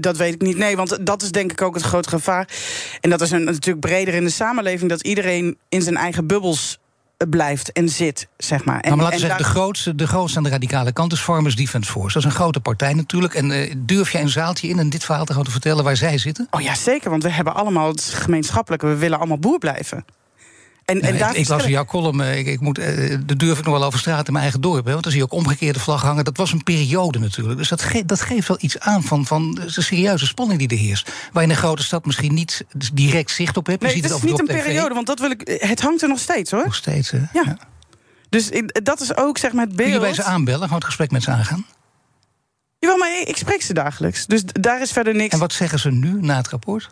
[0.00, 0.56] dat weet ik niet.
[0.56, 2.48] Nee, want dat is denk ik ook het grote gevaar.
[3.00, 6.78] En dat is een, natuurlijk breder in de samenleving dat iedereen in zijn eigen bubbels
[7.28, 8.80] blijft en zit, zeg maar.
[8.80, 11.20] En, nou, maar laten we zeggen, de, grootste, de grootste aan de radicale kant is
[11.20, 12.12] Farmers Defence Force.
[12.12, 13.34] Dat is een grote partij natuurlijk.
[13.34, 16.18] En uh, durf jij een zaaltje in en dit verhaal te gaan vertellen waar zij
[16.18, 16.46] zitten?
[16.50, 18.86] Oh ja, zeker, want we hebben allemaal het gemeenschappelijke.
[18.86, 20.04] We willen allemaal boer blijven.
[20.90, 23.58] En, en ik, ik las in jouw column, eh, ik, ik moet, eh, de durf
[23.58, 24.84] ik nog wel over straat in mijn eigen dorp.
[24.84, 26.24] Hè, want dan zie je ook omgekeerde vlag hangen.
[26.24, 27.58] Dat was een periode natuurlijk.
[27.58, 31.12] Dus dat, dat geeft wel iets aan van, van de serieuze spanning die er heerst.
[31.32, 33.82] Waar je in een grote stad misschien niet direct zicht op hebt.
[33.82, 36.50] Nee, het is niet een periode, want dat wil ik, het hangt er nog steeds
[36.50, 36.64] hoor.
[36.64, 37.18] Nog steeds, hè?
[37.18, 37.28] Ja.
[37.32, 37.58] ja.
[38.28, 38.50] Dus
[38.82, 39.88] dat is ook zeg maar het beeld.
[39.88, 41.66] Kun je bij ze aanbellen, gewoon het gesprek met ze aangaan?
[42.78, 44.26] Jawel, maar ik spreek ze dagelijks.
[44.26, 45.32] Dus daar is verder niks.
[45.32, 46.90] En wat zeggen ze nu na het rapport?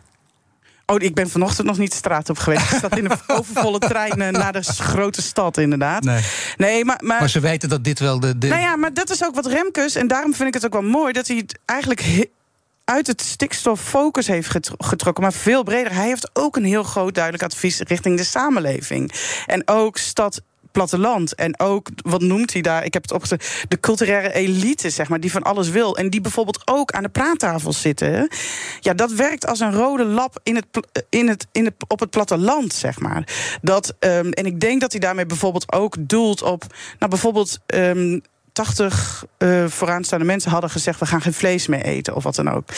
[0.89, 2.71] Oh, ik ben vanochtend nog niet de straat op geweest.
[2.71, 6.03] Ik zat in een overvolle trein eh, naar de grote stad, inderdaad.
[6.03, 6.23] Nee,
[6.57, 8.47] nee maar, maar, maar, ze weten dat dit wel de, de.
[8.47, 9.95] Nou ja, maar dat is ook wat Remkes.
[9.95, 12.29] En daarom vind ik het ook wel mooi dat hij het eigenlijk
[12.83, 15.93] uit het stikstoffocus heeft getrokken, maar veel breder.
[15.93, 19.11] Hij heeft ook een heel groot duidelijk advies richting de samenleving.
[19.45, 20.41] En ook stad
[20.71, 21.35] platteland.
[21.35, 22.85] En ook, wat noemt hij daar?
[22.85, 23.65] Ik heb het opgezet.
[23.67, 25.97] De culturele elite, zeg maar, die van alles wil.
[25.97, 28.29] En die bijvoorbeeld ook aan de praattafel zitten.
[28.79, 30.65] Ja, dat werkt als een rode lap in het,
[31.09, 33.27] in het, in het, op het platteland, zeg maar.
[33.61, 36.63] Dat, um, en ik denk dat hij daarmee bijvoorbeeld ook doelt op.
[36.99, 37.59] Nou, bijvoorbeeld.
[37.65, 38.21] Um,
[38.53, 42.49] 80 uh, vooraanstaande mensen hadden gezegd: we gaan geen vlees meer eten of wat dan
[42.49, 42.69] ook.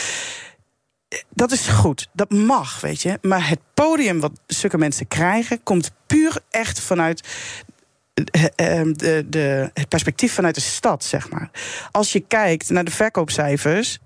[1.30, 3.18] Dat is goed, dat mag, weet je.
[3.22, 7.71] Maar het podium wat zulke mensen krijgen, komt puur echt vanuit Ehm,
[8.14, 11.50] de, de, het perspectief vanuit de stad, zeg maar.
[11.92, 14.00] Als je kijkt naar de verkoopcijfers,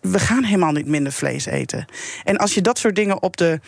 [0.00, 1.84] we gaan helemaal niet minder vlees eten.
[2.24, 3.60] En als je dat soort dingen op de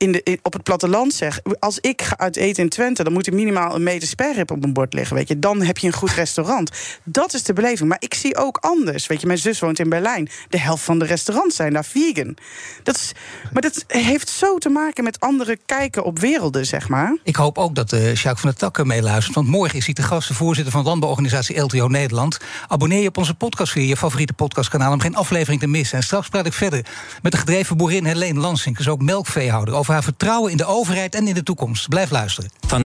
[0.00, 1.40] in op het platteland zeg.
[1.58, 4.60] Als ik ga uit eten in Twente, dan moet er minimaal een meter sperrip op
[4.60, 5.16] mijn bord liggen.
[5.16, 5.38] Weet je.
[5.38, 6.70] Dan heb je een goed restaurant.
[7.04, 7.88] Dat is de beleving.
[7.88, 9.06] Maar ik zie ook anders.
[9.06, 10.28] Weet je, mijn zus woont in Berlijn.
[10.48, 12.36] De helft van de restaurants zijn daar vegan.
[12.82, 13.12] Dat is,
[13.52, 17.16] maar dat heeft zo te maken met andere kijken op werelden, zeg maar.
[17.24, 19.34] Ik hoop ook dat uh, Jacques van der Takken meeluistert.
[19.34, 22.38] Want morgen is hij de gast, de voorzitter van landbouworganisatie LTO Nederland.
[22.68, 25.96] Abonneer je op onze podcast via je favoriete podcastkanaal om geen aflevering te missen.
[25.96, 26.86] En straks praat ik verder
[27.22, 28.76] met de gedreven boerin Helene Lansing.
[28.76, 29.74] Dus ook melkveehouder.
[29.74, 31.88] Over haar vertrouwen in de overheid en in de toekomst.
[31.88, 32.89] Blijf luisteren.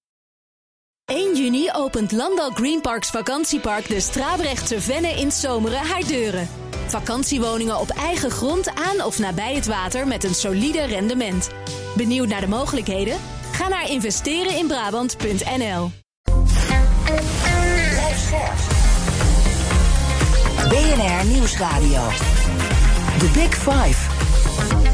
[1.11, 6.47] 1 juni opent Landal Greenparks vakantiepark de Strabrechtse Venne in Zomeren haar deuren.
[6.87, 11.49] Vakantiewoningen op eigen grond aan of nabij het water met een solide rendement.
[11.95, 13.17] Benieuwd naar de mogelijkheden?
[13.51, 15.91] Ga naar investereninbrabant.nl.
[20.69, 22.01] BNR Nieuwsradio.
[23.19, 24.90] The Big Five.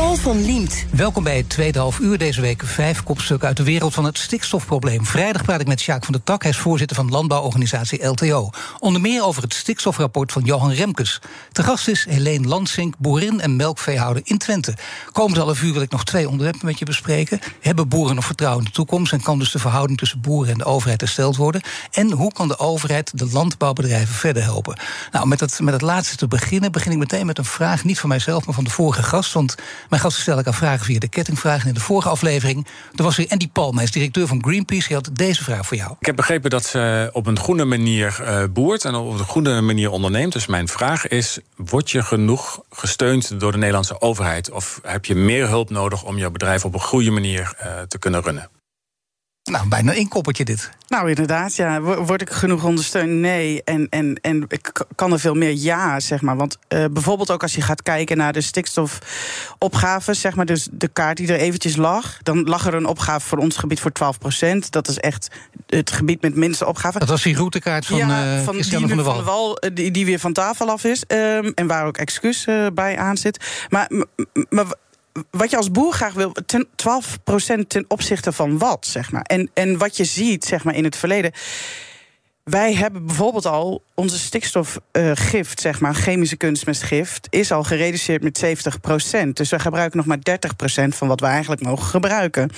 [0.00, 0.84] Van Liemt.
[0.90, 2.62] Welkom bij het tweede half uur deze week.
[2.64, 5.06] Vijf kopstukken uit de wereld van het stikstofprobleem.
[5.06, 6.42] Vrijdag praat ik met Sjaak van der Tak.
[6.42, 8.50] Hij is voorzitter van landbouworganisatie LTO.
[8.78, 11.20] Onder meer over het stikstofrapport van Johan Remkes.
[11.52, 14.74] Te gast is Helene Lansink, boerin en melkveehouder in Twente.
[15.12, 17.40] Komend half uur wil ik nog twee onderwerpen met je bespreken.
[17.60, 19.12] Hebben boeren nog vertrouwen in de toekomst?
[19.12, 21.62] En kan dus de verhouding tussen boeren en de overheid hersteld worden?
[21.90, 24.78] En hoe kan de overheid de landbouwbedrijven verder helpen?
[25.12, 27.84] Nou, met het, met het laatste te beginnen, begin ik meteen met een vraag.
[27.84, 29.32] Niet van mijzelf, maar van de vorige gast.
[29.32, 29.56] Want
[29.90, 31.68] mijn gasten ik aan vragen via de kettingvragen.
[31.68, 34.86] In de vorige aflevering er was weer Andy Palm, directeur van Greenpeace.
[34.86, 35.94] Hij had deze vraag voor jou.
[36.00, 39.60] Ik heb begrepen dat ze op een groene manier uh, boert en op een goede
[39.60, 40.32] manier onderneemt.
[40.32, 44.50] Dus mijn vraag is: word je genoeg gesteund door de Nederlandse overheid?
[44.50, 47.98] Of heb je meer hulp nodig om jouw bedrijf op een goede manier uh, te
[47.98, 48.59] kunnen runnen?
[49.50, 50.70] Nou, bijna een koppertje dit.
[50.88, 51.80] Nou, inderdaad, ja.
[51.80, 53.10] Word ik genoeg ondersteund?
[53.10, 53.62] Nee.
[53.64, 56.36] En, en, en ik kan er veel meer ja, zeg maar.
[56.36, 60.88] Want uh, bijvoorbeeld ook als je gaat kijken naar de stikstofopgaves, zeg maar, dus de
[60.88, 64.18] kaart die er eventjes lag, dan lag er een opgave voor ons gebied voor 12
[64.18, 64.70] procent.
[64.70, 65.28] Dat is echt
[65.66, 66.98] het gebied met minste opgave.
[66.98, 69.04] Dat was die routekaart van, ja, uh, van, die van, de Wal.
[69.04, 71.04] Van de Wal die, die weer van tafel af is.
[71.08, 73.66] Um, en waar ook excuus uh, bij aan zit.
[73.68, 73.90] Maar,
[74.48, 74.66] maar
[75.30, 79.22] wat je als boer graag wil, ten 12% ten opzichte van wat, zeg maar.
[79.22, 81.32] En, en wat je ziet, zeg maar, in het verleden.
[82.44, 88.44] Wij hebben bijvoorbeeld al onze stikstofgift, zeg maar, chemische kunstmestgift, is al gereduceerd met
[89.24, 89.28] 70%.
[89.32, 92.50] Dus we gebruiken nog maar 30% van wat we eigenlijk mogen gebruiken.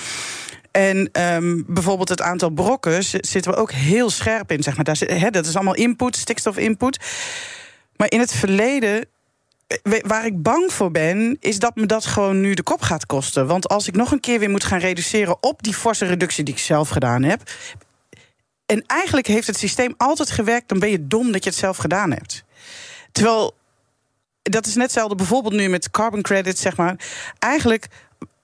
[0.70, 4.62] En um, bijvoorbeeld het aantal brokken zitten we ook heel scherp in.
[4.62, 4.84] Zeg maar.
[4.84, 6.98] Daar zit, dat is allemaal input, stikstofinput.
[7.96, 9.06] Maar in het verleden
[10.02, 13.46] waar ik bang voor ben, is dat me dat gewoon nu de kop gaat kosten.
[13.46, 16.54] Want als ik nog een keer weer moet gaan reduceren op die forse reductie die
[16.54, 17.42] ik zelf gedaan heb.
[18.66, 21.76] En eigenlijk heeft het systeem altijd gewerkt, dan ben je dom dat je het zelf
[21.76, 22.44] gedaan hebt.
[23.12, 23.54] Terwijl,
[24.42, 26.96] dat is net hetzelfde bijvoorbeeld nu met carbon credits, zeg maar.
[27.38, 27.87] Eigenlijk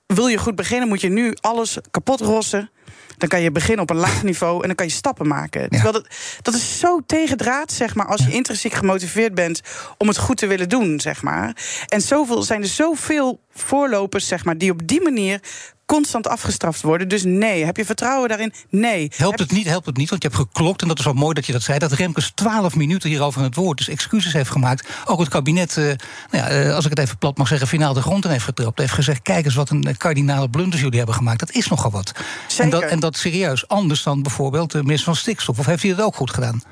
[0.07, 2.71] wil je goed beginnen, moet je nu alles kapot rossen.
[3.17, 5.69] Dan kan je beginnen op een laag niveau en dan kan je stappen maken.
[5.71, 6.07] Terwijl dat,
[6.43, 9.61] dat is zo tegendraad, zeg maar, als je intrinsiek gemotiveerd bent
[9.99, 11.57] om het goed te willen doen, zeg maar.
[11.89, 15.41] En zoveel, zijn er zoveel voorlopers, zeg maar, die op die manier
[15.89, 17.09] constant afgestraft worden.
[17.09, 17.65] Dus nee.
[17.65, 18.53] Heb je vertrouwen daarin?
[18.69, 19.13] Nee.
[19.17, 20.83] Helpt het niet, helpt het niet, want je hebt geklokt...
[20.83, 23.47] en dat is wel mooi dat je dat zei, dat Remkes 12 minuten hierover aan
[23.47, 23.79] het woord...
[23.79, 24.89] dus excuses heeft gemaakt.
[25.05, 25.97] Ook het kabinet, uh, nou
[26.31, 27.69] ja, uh, als ik het even plat mag zeggen...
[27.69, 28.79] finaal de grond in heeft getrapt.
[28.79, 31.39] Heeft gezegd, kijk eens wat een kardinale blunders jullie hebben gemaakt.
[31.39, 32.13] Dat is nogal wat.
[32.47, 32.65] Zeker.
[32.65, 33.69] En dat, en dat serieus.
[33.69, 35.59] Anders dan bijvoorbeeld de minister van Stikstof.
[35.59, 36.63] Of heeft hij dat ook goed gedaan?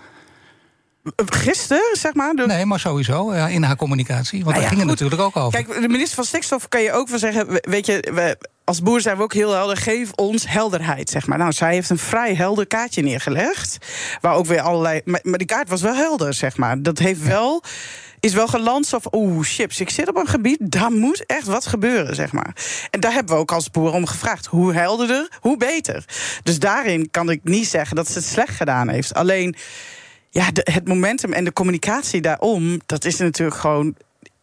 [1.27, 2.35] Gisteren, zeg maar?
[2.35, 2.47] De...
[2.47, 4.45] Nee, maar sowieso ja, in haar communicatie.
[4.45, 5.65] Want nou ja, daar ging het natuurlijk ook over.
[5.65, 7.47] Kijk, de minister van Stikstof kan je ook wel zeggen...
[7.61, 9.77] weet je, we, als boer zijn we ook heel helder.
[9.77, 11.39] Geef ons helderheid, zeg maar.
[11.39, 13.79] Nou, zij heeft een vrij helder kaartje neergelegd.
[14.21, 15.01] Waar ook weer allerlei...
[15.05, 16.83] Maar, maar die kaart was wel helder, zeg maar.
[16.83, 17.63] Dat heeft wel...
[18.21, 21.67] Is wel geland of, oeh, chips, ik zit op een gebied, daar moet echt wat
[21.67, 22.57] gebeuren, zeg maar.
[22.91, 24.47] En daar hebben we ook als boer om gevraagd.
[24.47, 26.05] Hoe helderder, hoe beter.
[26.43, 29.15] Dus daarin kan ik niet zeggen dat ze het slecht gedaan heeft.
[29.15, 29.57] Alleen
[30.31, 33.97] ja, de, het momentum en de communicatie daarom, dat is natuurlijk gewoon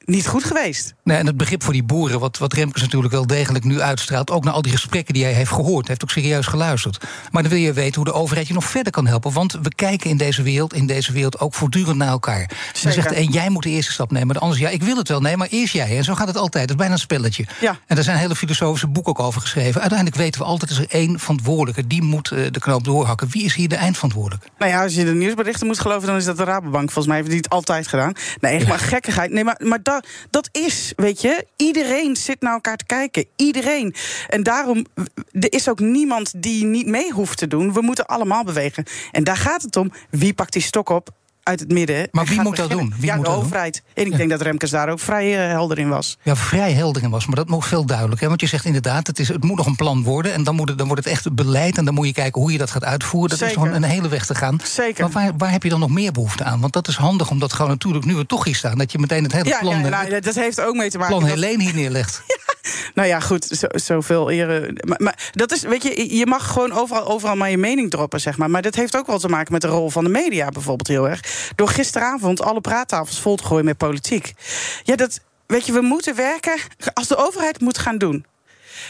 [0.05, 0.93] niet goed geweest.
[1.03, 4.31] Nee, en het begrip voor die boeren, wat, wat Remkes natuurlijk wel degelijk nu uitstraalt,
[4.31, 7.05] ook naar al die gesprekken die hij heeft gehoord, heeft ook serieus geluisterd.
[7.31, 9.31] Maar dan wil je weten hoe de overheid je nog verder kan helpen.
[9.31, 12.49] Want we kijken in deze wereld, in deze wereld ook voortdurend naar elkaar.
[12.81, 14.35] Dan zegt de een, jij moet de eerste stap nemen.
[14.35, 15.97] De ander ja, ik wil het wel, nee, maar eerst jij.
[15.97, 16.63] En zo gaat het altijd.
[16.63, 17.45] Het is bijna een spelletje.
[17.61, 17.77] Ja.
[17.87, 19.81] En er zijn hele filosofische boeken ook over geschreven.
[19.81, 21.87] Uiteindelijk weten we altijd, is er één verantwoordelijke.
[21.87, 23.27] Die moet uh, de knoop doorhakken.
[23.29, 24.47] Wie is hier de eindverantwoordelijke?
[24.57, 26.91] Nou ja, als je de nieuwsberichten moet geloven, dan is dat de Rabobank.
[26.91, 28.13] Volgens mij heeft die het altijd gedaan.
[28.39, 29.31] Nee, echt maar gekkigheid.
[29.31, 33.25] Nee, maar, maar dat, dat is, weet je, iedereen zit naar elkaar te kijken.
[33.35, 33.95] Iedereen.
[34.27, 34.85] En daarom,
[35.31, 37.73] er is ook niemand die niet mee hoeft te doen.
[37.73, 38.85] We moeten allemaal bewegen.
[39.11, 39.91] En daar gaat het om.
[40.09, 41.09] Wie pakt die stok op?
[41.43, 42.07] Uit het midden.
[42.11, 42.93] Maar wie moet dat doen?
[42.97, 43.83] Wie ja, moet de dat overheid.
[43.93, 44.17] En ik ja.
[44.17, 46.17] denk dat Remkes daar ook vrij uh, helder in was.
[46.21, 48.27] Ja, vrij helder in was, maar dat moet veel duidelijker.
[48.27, 50.33] Want je zegt inderdaad, het, is, het moet nog een plan worden.
[50.33, 51.77] En dan, moet het, dan wordt het echt beleid.
[51.77, 53.29] En dan moet je kijken hoe je dat gaat uitvoeren.
[53.29, 53.55] Dat Zeker.
[53.55, 54.59] is gewoon een hele weg te gaan.
[54.63, 55.03] Zeker.
[55.03, 56.59] Maar waar, waar heb je dan nog meer behoefte aan?
[56.59, 58.77] Want dat is handig, omdat gewoon natuurlijk nu we toch hier staan.
[58.77, 59.79] Dat je meteen het hele ja, plan...
[59.79, 61.15] Ja, nou, dat heeft ook mee te maken.
[61.15, 61.39] plan dat...
[61.39, 62.21] Helene hier neerlegt.
[62.93, 64.75] Nou ja, goed, zo, zoveel ere.
[64.85, 68.19] Maar, maar, dat is, weet je, je mag gewoon overal, overal maar je mening droppen,
[68.19, 68.49] zeg maar.
[68.49, 71.09] Maar dat heeft ook wel te maken met de rol van de media bijvoorbeeld heel
[71.09, 71.51] erg.
[71.55, 74.33] Door gisteravond alle praattafels vol te gooien met politiek.
[74.83, 76.55] Ja, dat, weet je, we moeten werken
[76.93, 78.25] als de overheid moet gaan doen.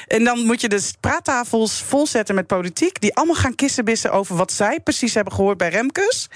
[0.07, 3.01] En dan moet je dus praattafels volzetten met politiek...
[3.01, 6.27] die allemaal gaan kissenbissen over wat zij precies hebben gehoord bij Remkes.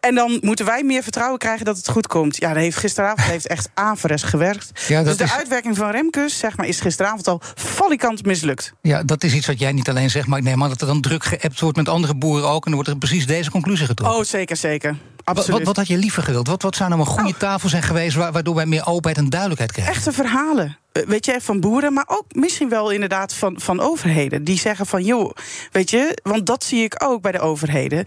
[0.00, 2.36] En dan moeten wij meer vertrouwen krijgen dat het goed komt.
[2.36, 4.70] Ja, dat heeft gisteravond heeft echt averes gewerkt.
[4.88, 5.32] Ja, dus de is...
[5.32, 8.72] uitwerking van Remkes zeg maar, is gisteravond al valikant mislukt.
[8.80, 10.86] Ja, dat is iets wat jij niet alleen zegt, maar ik neem aan dat er
[10.86, 12.64] dan druk geappt wordt met andere boeren ook...
[12.64, 14.18] en dan wordt er precies deze conclusie getrokken.
[14.18, 14.96] Oh, zeker, zeker.
[15.24, 16.46] Wat, wat, wat, had je liever gewild?
[16.46, 17.38] Wat, wat zou nou een goede oh.
[17.38, 18.16] tafel zijn geweest...
[18.16, 19.94] waardoor wij meer openheid en duidelijkheid krijgen?
[19.94, 20.78] Echte verhalen.
[20.92, 24.44] Weet je, van boeren, maar ook misschien wel inderdaad van, van overheden.
[24.44, 25.30] Die zeggen van, joh,
[25.72, 28.04] weet je, want dat zie ik ook bij de overheden.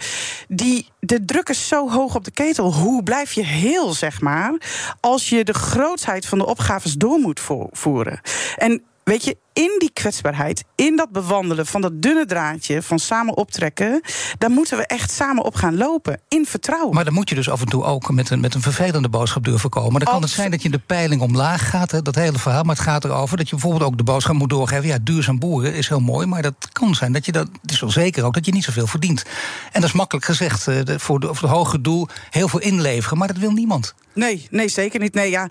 [0.47, 2.73] Die, de druk is zo hoog op de ketel.
[2.73, 4.57] Hoe blijf je heel, zeg maar,
[4.99, 8.19] als je de grootheid van de opgaves door moet voeren?
[8.55, 13.37] En weet je, in die kwetsbaarheid, in dat bewandelen van dat dunne draadje van samen
[13.37, 14.01] optrekken,
[14.37, 16.19] daar moeten we echt samen op gaan lopen.
[16.27, 16.95] In vertrouwen.
[16.95, 19.43] Maar dan moet je dus af en toe ook met een, met een vervelende boodschap
[19.43, 19.99] durven komen.
[19.99, 22.63] Dan kan het zijn dat je in de peiling omlaag gaat, hè, dat hele verhaal.
[22.63, 24.87] Maar het gaat erover dat je bijvoorbeeld ook de boodschap moet doorgeven.
[24.87, 27.47] Ja, duurzaam boeren is heel mooi, maar dat kan zijn dat je dat.
[27.61, 29.23] Het is wel zeker ook dat je niet zoveel verdient.
[29.71, 30.65] En dat is makkelijk gezegd.
[30.65, 33.95] De, voor, de, voor het hoge doel heel veel inleveren, maar dat wil niemand.
[34.13, 35.13] Nee, nee, zeker niet.
[35.13, 35.49] Nee, ja.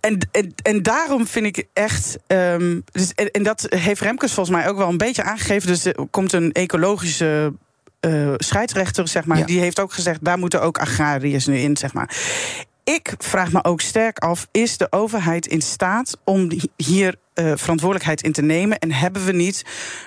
[0.00, 2.18] En, en, en daarom vind ik echt.
[2.26, 5.68] Um, dus, en, en, dat heeft Remkes volgens mij ook wel een beetje aangegeven.
[5.68, 7.52] Dus er komt een ecologische.
[8.00, 9.44] Uh, scheidsrechter, zeg maar, ja.
[9.44, 10.24] die heeft ook gezegd...
[10.24, 12.16] daar moeten ook agrariërs nu in, zeg maar.
[12.88, 18.22] Ik vraag me ook sterk af: is de overheid in staat om hier uh, verantwoordelijkheid
[18.22, 18.78] in te nemen?
[18.78, 19.64] En hebben we niet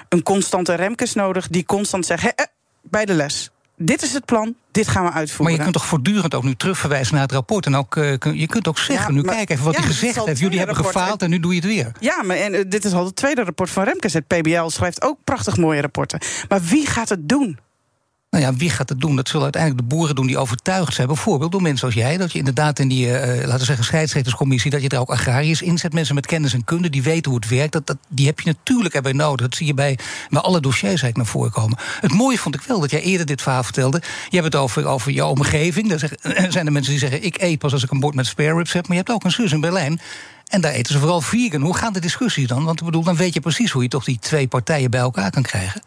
[0.09, 2.45] een constante Remkes nodig die constant zegt: eh,
[2.81, 3.51] bij de les?
[3.81, 5.45] Dit is het plan, dit gaan we uitvoeren.
[5.45, 7.65] Maar je kunt toch voortdurend ook nu terugverwijzen naar het rapport.
[7.65, 9.89] En ook, uh, je kunt ook zeggen, ja, nu maar, kijk even wat ja, hij
[9.89, 10.39] gezegd heeft.
[10.39, 11.91] Jullie hebben gefaald en nu doe je het weer.
[11.99, 14.13] Ja, maar en, uh, dit is al het tweede rapport van Remkes.
[14.13, 16.19] Het PBL schrijft ook prachtig mooie rapporten.
[16.49, 17.59] Maar wie gaat het doen?
[18.31, 19.15] Nou ja, wie gaat het doen?
[19.15, 21.07] Dat zullen uiteindelijk de boeren doen die overtuigd zijn.
[21.07, 22.17] Bijvoorbeeld door mensen als jij.
[22.17, 24.71] Dat je inderdaad in die, uh, laten we zeggen, scheidsrechterscommissie...
[24.71, 25.93] dat je er ook agrariërs inzet.
[25.93, 27.71] Mensen met kennis en kunde die weten hoe het werkt.
[27.71, 29.47] Dat, dat, die heb je natuurlijk erbij nodig.
[29.47, 29.97] Dat zie je bij,
[30.29, 31.77] bij alle dossiers eigenlijk naar voren komen.
[32.01, 34.01] Het mooie vond ik wel dat jij eerder dit verhaal vertelde.
[34.29, 35.89] Je hebt het over, over jouw omgeving.
[35.89, 36.09] Daar
[36.51, 37.23] zijn er mensen die zeggen...
[37.23, 38.87] ik eet pas als ik een bord met spare ribs heb.
[38.87, 40.01] Maar je hebt ook een zus in Berlijn...
[40.47, 41.61] En daar eten ze vooral vegan.
[41.61, 42.63] Hoe gaan de discussies dan?
[42.63, 45.31] Want ik bedoel, dan weet je precies hoe je toch die twee partijen bij elkaar
[45.31, 45.81] kan krijgen.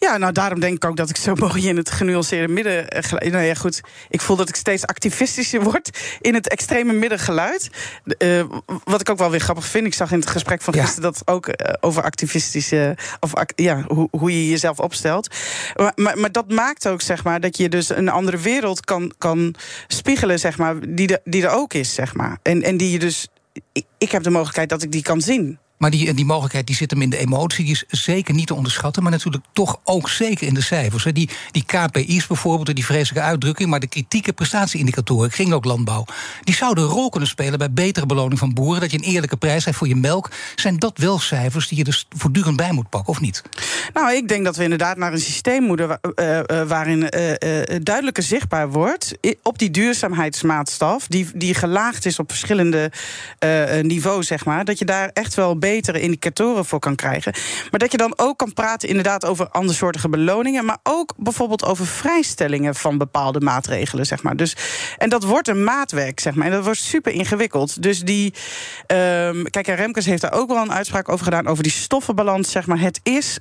[0.00, 2.86] Ja, nou daarom denk ik ook dat ik zo mooi in het genuanceerde midden.
[3.10, 3.80] Nou ja, goed.
[4.08, 7.70] Ik voel dat ik steeds activistischer word in het extreme middengeluid.
[8.18, 8.44] Uh,
[8.84, 9.86] wat ik ook wel weer grappig vind.
[9.86, 11.10] Ik zag in het gesprek van gisteren ja.
[11.10, 12.96] dat ook uh, over activistische.
[13.20, 15.34] Of ja, hoe, hoe je jezelf opstelt.
[15.76, 19.12] Maar, maar, maar, dat maakt ook, zeg maar, dat je dus een andere wereld kan,
[19.18, 19.54] kan
[19.86, 22.38] spiegelen, zeg maar, die, de, die er ook is, zeg maar.
[22.42, 23.28] En, en die je dus.
[23.72, 25.58] Ik, ik heb de mogelijkheid dat ik die kan zien.
[25.78, 27.64] Maar die, die mogelijkheid die zit hem in de emotie.
[27.64, 29.02] Die is zeker niet te onderschatten.
[29.02, 31.04] Maar natuurlijk toch ook zeker in de cijfers.
[31.04, 33.70] Die, die KPI's bijvoorbeeld, die vreselijke uitdrukking.
[33.70, 36.04] Maar de kritieke prestatieindicatoren, ging ook landbouw.
[36.44, 38.80] Die zouden een rol kunnen spelen bij betere beloning van boeren.
[38.80, 40.30] Dat je een eerlijke prijs hebt voor je melk.
[40.54, 43.42] Zijn dat wel cijfers die je dus voortdurend bij moet pakken, of niet?
[43.92, 45.88] Nou, ik denk dat we inderdaad naar een systeem moeten.
[45.88, 47.32] Uh, waarin uh,
[47.82, 49.18] duidelijker zichtbaar wordt.
[49.42, 51.06] op die duurzaamheidsmaatstaf.
[51.06, 52.92] Die, die gelaagd is op verschillende
[53.82, 54.64] niveaus, zeg maar.
[54.64, 57.32] Dat je daar echt wel betere indicatoren voor kan krijgen.
[57.70, 61.86] Maar dat je dan ook kan praten inderdaad over andersoortige beloningen, maar ook bijvoorbeeld over
[61.86, 64.36] vrijstellingen van bepaalde maatregelen, zeg maar.
[64.36, 64.56] Dus,
[64.96, 66.46] en dat wordt een maatwerk, zeg maar.
[66.46, 67.82] En dat wordt super ingewikkeld.
[67.82, 68.34] Dus die.
[68.86, 72.66] Um, kijk, Remkes heeft daar ook wel een uitspraak over gedaan, over die stoffenbalans, zeg
[72.66, 72.80] maar.
[72.80, 73.38] Het is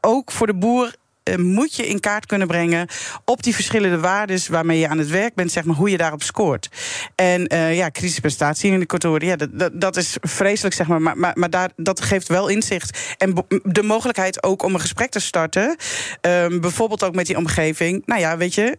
[0.00, 0.94] ook voor de boer
[1.36, 2.88] moet je in kaart kunnen brengen
[3.24, 6.22] op die verschillende waarden waarmee je aan het werk bent, zeg maar, hoe je daarop
[6.22, 6.68] scoort.
[7.14, 11.50] En uh, ja, crisisprestatieindicatoren, ja, dat, dat, dat, is vreselijk, zeg maar, maar, maar, maar
[11.50, 12.98] daar, dat geeft wel inzicht.
[13.18, 15.76] En de mogelijkheid ook om een gesprek te starten,
[16.20, 18.02] um, bijvoorbeeld ook met die omgeving.
[18.06, 18.78] Nou ja, weet je,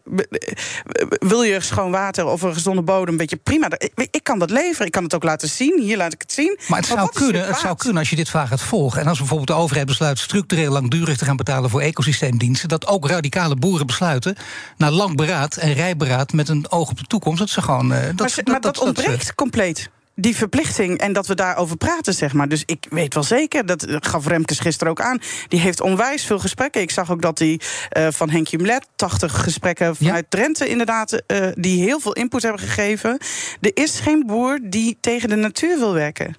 [1.20, 3.70] wil je schoon water of een gezonde bodem, weet je, prima.
[4.12, 6.60] Ik, kan dat leveren, ik kan het ook laten zien, hier laat ik het zien.
[6.68, 9.02] Maar het, zou, kunnen, het zou kunnen als je dit vaak gaat volgen.
[9.02, 12.88] En als bijvoorbeeld de overheid besluit structureel langdurig te gaan betalen voor ecosysteem diensten dat
[12.88, 14.36] ook radicale boeren besluiten,
[14.78, 17.92] na lang beraad en rijberaad met een oog op de toekomst, dat ze gewoon.
[17.92, 22.34] Uh, dat, maar, maar dat, ontbreekt compleet die verplichting en dat we daarover praten, zeg
[22.34, 22.50] maar.
[22.50, 25.22] Dus ik weet wel zeker, dat gaf Remkes gisteren ook aan...
[25.48, 26.82] die heeft onwijs veel gesprekken.
[26.82, 27.60] Ik zag ook dat hij
[27.98, 30.38] uh, van Henk Jumlet 80 gesprekken vanuit ja.
[30.38, 31.22] Drenthe inderdaad...
[31.28, 33.18] Uh, die heel veel input hebben gegeven.
[33.62, 36.36] Er is geen boer die tegen de natuur wil werken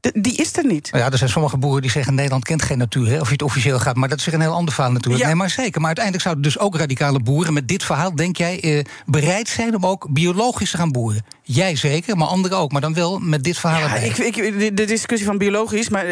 [0.00, 0.88] die is er niet.
[0.92, 2.14] Ja, er zijn sommige boeren die zeggen...
[2.14, 3.96] Nederland kent geen natuur, hè, of je het officieel gaat.
[3.96, 5.24] Maar dat is een heel ander verhaal natuurlijk.
[5.24, 5.78] Nee, maar zeker.
[5.78, 7.52] Maar uiteindelijk zouden dus ook radicale boeren...
[7.52, 11.24] met dit verhaal, denk jij, eh, bereid zijn om ook biologisch te gaan boeren?
[11.52, 12.72] Jij zeker, maar anderen ook.
[12.72, 16.04] Maar dan wel met dit verhaal ja, ik, ik, de discussie van biologisch, maar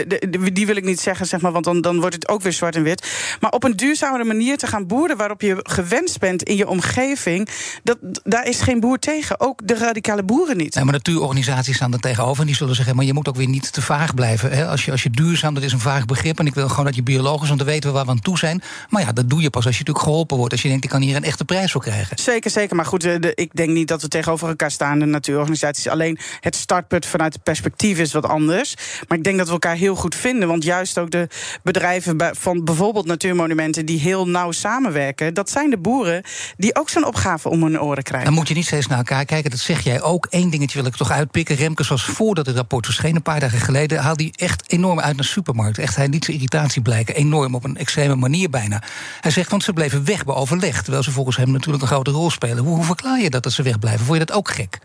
[0.53, 2.77] die wil ik niet zeggen, zeg maar, want dan, dan wordt het ook weer zwart
[2.77, 3.37] en wit.
[3.41, 5.17] Maar op een duurzamere manier te gaan boeren...
[5.17, 7.49] waarop je gewenst bent in je omgeving...
[7.83, 9.41] Dat, daar is geen boer tegen.
[9.41, 10.75] Ook de radicale boeren niet.
[10.75, 12.41] Nee, maar natuurorganisaties staan er tegenover...
[12.41, 14.51] en die zullen zeggen, maar je moet ook weer niet te vaag blijven.
[14.51, 14.67] Hè?
[14.67, 16.39] Als, je, als je duurzaam, dat is een vaag begrip.
[16.39, 18.39] En ik wil gewoon dat je biologisch, want dan weten we waar we aan toe
[18.39, 18.63] zijn.
[18.89, 20.53] Maar ja, dat doe je pas als je natuurlijk geholpen wordt.
[20.53, 22.19] Als je denkt, ik kan hier een echte prijs voor krijgen.
[22.19, 22.77] Zeker, zeker.
[22.77, 25.89] Maar goed, de, ik denk niet dat we tegenover elkaar staan, de natuurorganisaties.
[25.89, 28.75] Alleen het startpunt vanuit het perspectief is wat anders.
[29.09, 30.49] Maar ik denk dat we elkaar heel goed vinden.
[30.49, 31.29] Want juist ook de
[31.63, 33.87] bedrijven van bijvoorbeeld natuurmonumenten...
[33.87, 36.23] die heel nauw samenwerken, dat zijn de boeren...
[36.57, 38.27] die ook zo'n opgave om hun oren krijgen.
[38.29, 40.27] Dan moet je niet steeds naar elkaar kijken, dat zeg jij ook.
[40.31, 41.57] Eén dingetje wil ik toch uitpikken.
[41.57, 43.99] Remkes was voordat het rapport verscheen, een paar dagen geleden...
[43.99, 45.79] haalde hij echt enorm uit naar supermarkt.
[45.79, 48.83] Echt, hij liet zijn irritatie blijken, enorm op een extreme manier bijna.
[49.21, 50.83] Hij zegt, want ze bleven weg bij overleg...
[50.83, 52.65] terwijl ze volgens hem natuurlijk een grote rol spelen.
[52.65, 54.05] Hoe, hoe verklaar je dat, dat ze wegblijven?
[54.05, 54.79] Vond je dat ook gek?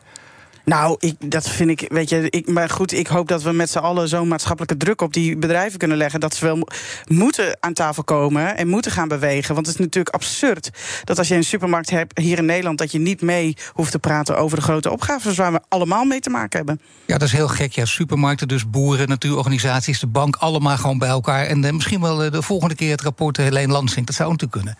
[0.66, 3.70] Nou, ik, dat vind ik, weet je, ik, maar goed, ik hoop dat we met
[3.70, 6.20] z'n allen zo'n maatschappelijke druk op die bedrijven kunnen leggen.
[6.20, 6.68] Dat ze wel
[7.08, 9.54] moeten aan tafel komen en moeten gaan bewegen.
[9.54, 10.70] Want het is natuurlijk absurd
[11.04, 14.00] dat als je een supermarkt hebt hier in Nederland, dat je niet mee hoeft te
[14.00, 16.82] praten over de grote opgaven waar we allemaal mee te maken hebben.
[17.06, 17.72] Ja, dat is heel gek.
[17.72, 21.46] Ja, supermarkten, dus boeren, natuurorganisaties, de bank, allemaal gewoon bij elkaar.
[21.46, 24.06] En uh, misschien wel uh, de volgende keer het rapport uh, Helene Lansing.
[24.06, 24.78] Dat zou natuurlijk kunnen.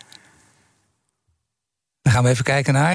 [2.02, 2.94] Dan gaan we even kijken naar.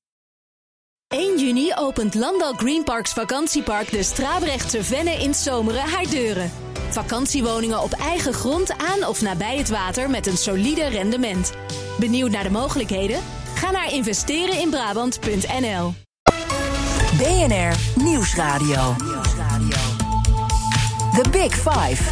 [1.11, 6.51] 1 juni opent Landal Greenparks vakantiepark de Strabrechtse Venne in Zomeren haar deuren.
[6.89, 11.51] Vakantiewoningen op eigen grond aan of nabij het water met een solide rendement.
[11.99, 13.19] Benieuwd naar de mogelijkheden?
[13.55, 15.93] Ga naar investereninbrabant.nl.
[17.17, 18.95] BNR Nieuwsradio.
[21.15, 22.03] The Big Five.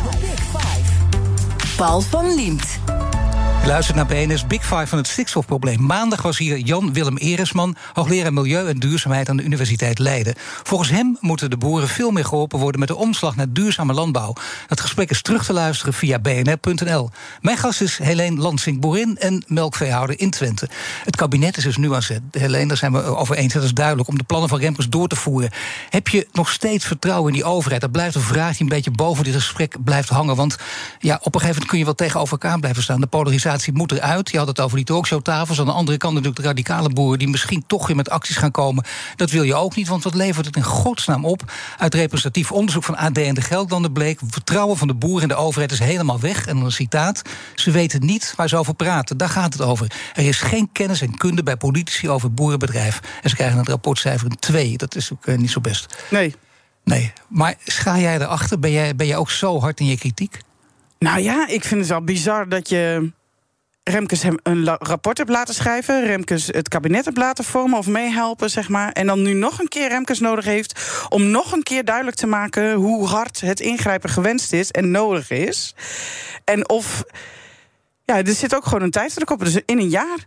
[1.77, 2.88] Paul van Liemt.
[3.65, 5.85] Luister naar BNS Big Five van het stikstofprobleem.
[5.85, 10.33] Maandag was hier Jan-Willem Eresman, hoogleraar Milieu en Duurzaamheid aan de Universiteit Leiden.
[10.63, 14.33] Volgens hem moeten de boeren veel meer geholpen worden met de omslag naar duurzame landbouw.
[14.67, 17.09] Dat gesprek is terug te luisteren via bnr.nl.
[17.41, 20.69] Mijn gast is Helene Lansing-Boerin en melkveehouder in Twente.
[21.03, 22.21] Het kabinet is dus nu aan zet.
[22.31, 25.07] Helene, daar zijn we over eens, dat is duidelijk, om de plannen van Remkes door
[25.07, 25.51] te voeren.
[25.89, 27.81] Heb je nog steeds vertrouwen in die overheid?
[27.81, 30.35] Dat blijft een vraag die een beetje boven dit gesprek blijft hangen.
[30.35, 30.57] Want
[30.99, 33.01] ja, op een gegeven moment kun je wel tegenover elkaar blijven staan.
[33.01, 34.31] De polarisatie moet eruit.
[34.31, 35.59] Je had het over die talkshowtafels.
[35.59, 37.19] Aan de andere kant natuurlijk de radicale boeren...
[37.19, 38.83] die misschien toch weer met acties gaan komen.
[39.15, 41.51] Dat wil je ook niet, want wat levert het in godsnaam op?
[41.77, 44.19] Uit representatief onderzoek van AD en de Gelderlanden bleek...
[44.27, 46.45] vertrouwen van de boeren in de overheid is helemaal weg.
[46.45, 47.21] En een citaat,
[47.55, 49.17] ze weten niet waar ze over praten.
[49.17, 49.91] Daar gaat het over.
[50.13, 52.99] Er is geen kennis en kunde bij politici over het boerenbedrijf.
[53.21, 54.77] En ze krijgen het rapportcijfer een 2.
[54.77, 56.03] Dat is ook eh, niet zo best.
[56.09, 56.35] Nee.
[56.83, 58.59] Nee, maar scha jij erachter?
[58.59, 60.39] Ben jij, ben jij ook zo hard in je kritiek?
[60.99, 63.11] Nou ja, ik vind het wel bizar dat je
[63.89, 66.05] Remkes hem een rapport hebt laten schrijven.
[66.05, 68.91] Remkes het kabinet hebt laten vormen of meehelpen, zeg maar.
[68.91, 72.27] En dan nu nog een keer Remkes nodig heeft om nog een keer duidelijk te
[72.27, 75.75] maken hoe hard het ingrijpen gewenst is en nodig is.
[76.43, 77.03] En of.
[78.05, 79.39] Ja, er zit ook gewoon een tijdsdruk op.
[79.39, 80.25] Dus in een jaar.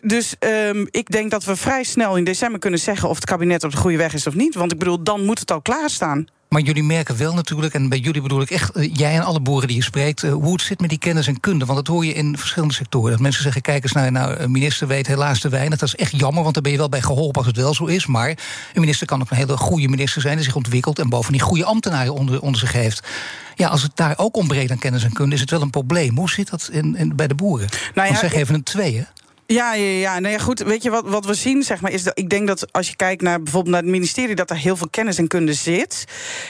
[0.00, 3.64] dus um, ik denk dat we vrij snel in december kunnen zeggen of het kabinet
[3.64, 4.54] op de goede weg is of niet.
[4.54, 6.26] Want ik bedoel, dan moet het al klaarstaan.
[6.48, 9.40] Maar jullie merken wel natuurlijk, en bij jullie bedoel ik echt eh, jij en alle
[9.40, 11.64] boeren die je spreekt, uh, hoe het zit met die kennis en kunde.
[11.64, 13.10] Want dat hoor je in verschillende sectoren.
[13.10, 15.78] Dat mensen zeggen: kijk eens naar, nou, een minister weet helaas te weinig.
[15.78, 17.84] Dat is echt jammer, want daar ben je wel bij geholpen als het wel zo
[17.84, 18.06] is.
[18.06, 21.40] Maar een minister kan ook een hele goede minister zijn die zich ontwikkelt en bovendien
[21.40, 23.06] goede ambtenaren onder, onder zich heeft.
[23.54, 26.16] Ja, als het daar ook ontbreekt aan kennis en kunde, is het wel een probleem.
[26.16, 27.68] Hoe zit dat in, in bij de boeren?
[27.68, 29.02] Nou ja, Want zeg even een twee, hè?
[29.46, 30.18] Ja, ja, ja.
[30.18, 30.58] Nee, goed.
[30.58, 32.96] Weet je wat, wat we zien, zeg maar, is dat ik denk dat als je
[32.96, 36.04] kijkt naar bijvoorbeeld naar het ministerie, dat er heel veel kennis en kunde zit.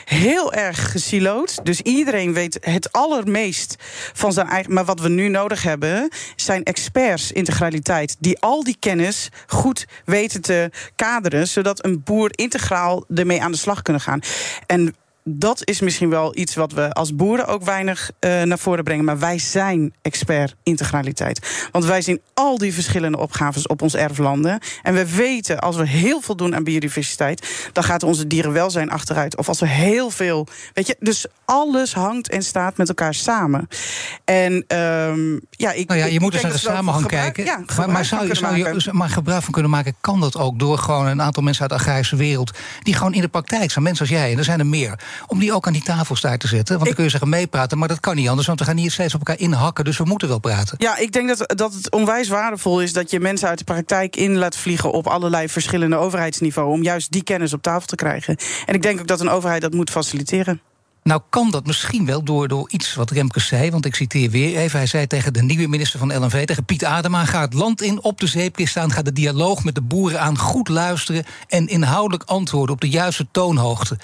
[0.04, 1.64] Heel erg gesilood.
[1.64, 3.76] Dus iedereen weet het allermeest
[4.12, 4.72] van zijn eigen.
[4.72, 8.16] Maar wat we nu nodig hebben, zijn experts integraliteit.
[8.18, 13.58] Die al die kennis goed weten te kaderen, zodat een boer integraal ermee aan de
[13.58, 14.20] slag kunnen gaan.
[14.66, 14.94] En
[15.28, 19.04] dat is misschien wel iets wat we als boeren ook weinig uh, naar voren brengen.
[19.04, 21.68] Maar wij zijn expert integraliteit.
[21.72, 24.58] Want wij zien al die verschillende opgaves op ons erflanden.
[24.82, 29.36] En we weten, als we heel veel doen aan biodiversiteit, dan gaat onze dierenwelzijn achteruit.
[29.36, 30.46] Of als we heel veel.
[30.74, 33.68] Weet je, dus alles hangt en staat met elkaar samen.
[34.24, 35.88] En um, ja, ik.
[35.88, 37.44] Nou ja, je moet dus naar de samenhang kijken.
[37.44, 39.94] Ja, maar, maar zou, zou je maar gebruik van kunnen maken?
[40.00, 42.50] Kan dat ook door gewoon een aantal mensen uit de agrarische wereld.
[42.82, 45.38] die gewoon in de praktijk zijn, mensen als jij, en er zijn er meer om
[45.38, 46.74] die ook aan die tafels daar te zetten.
[46.74, 48.92] Want dan kun je zeggen meepraten, maar dat kan niet anders, want we gaan niet
[48.92, 50.74] steeds op elkaar inhakken, dus we moeten wel praten.
[50.78, 54.16] Ja, ik denk dat, dat het onwijs waardevol is dat je mensen uit de praktijk
[54.16, 58.36] in laat vliegen op allerlei verschillende overheidsniveaus, om juist die kennis op tafel te krijgen.
[58.66, 60.60] En ik denk ook dat een overheid dat moet faciliteren.
[61.06, 63.70] Nou kan dat misschien wel door, door iets wat Remkes zei.
[63.70, 64.78] Want ik citeer weer even.
[64.78, 67.24] Hij zei tegen de nieuwe minister van LNV, tegen Piet Adema...
[67.24, 68.92] ga het land in, op de zeepkist staan...
[68.92, 71.24] ga de dialoog met de boeren aan, goed luisteren...
[71.48, 73.98] en inhoudelijk antwoorden op de juiste toonhoogte.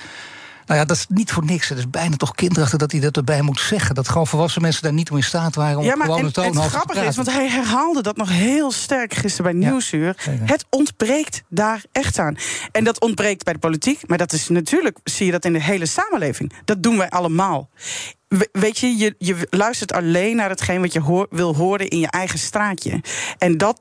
[0.73, 1.69] Nou ja, dat is niet voor niks.
[1.69, 3.95] Het is bijna toch kinderachtig dat hij dat erbij moet zeggen.
[3.95, 6.33] Dat gewoon volwassen mensen daar niet toe in staat waren om ja, maar gewoon een
[6.33, 10.17] toon Het grappige is, want hij herhaalde dat nog heel sterk gisteren bij Nieuwsuur.
[10.45, 12.37] het ontbreekt daar echt aan.
[12.73, 14.09] En dat ontbreekt bij de politiek.
[14.09, 16.53] Maar dat is natuurlijk, zie je dat in de hele samenleving.
[16.65, 17.69] Dat doen wij allemaal.
[18.53, 22.11] Weet je, je, je luistert alleen naar hetgeen wat je hoor, wil horen in je
[22.11, 23.01] eigen straatje.
[23.39, 23.81] En dat,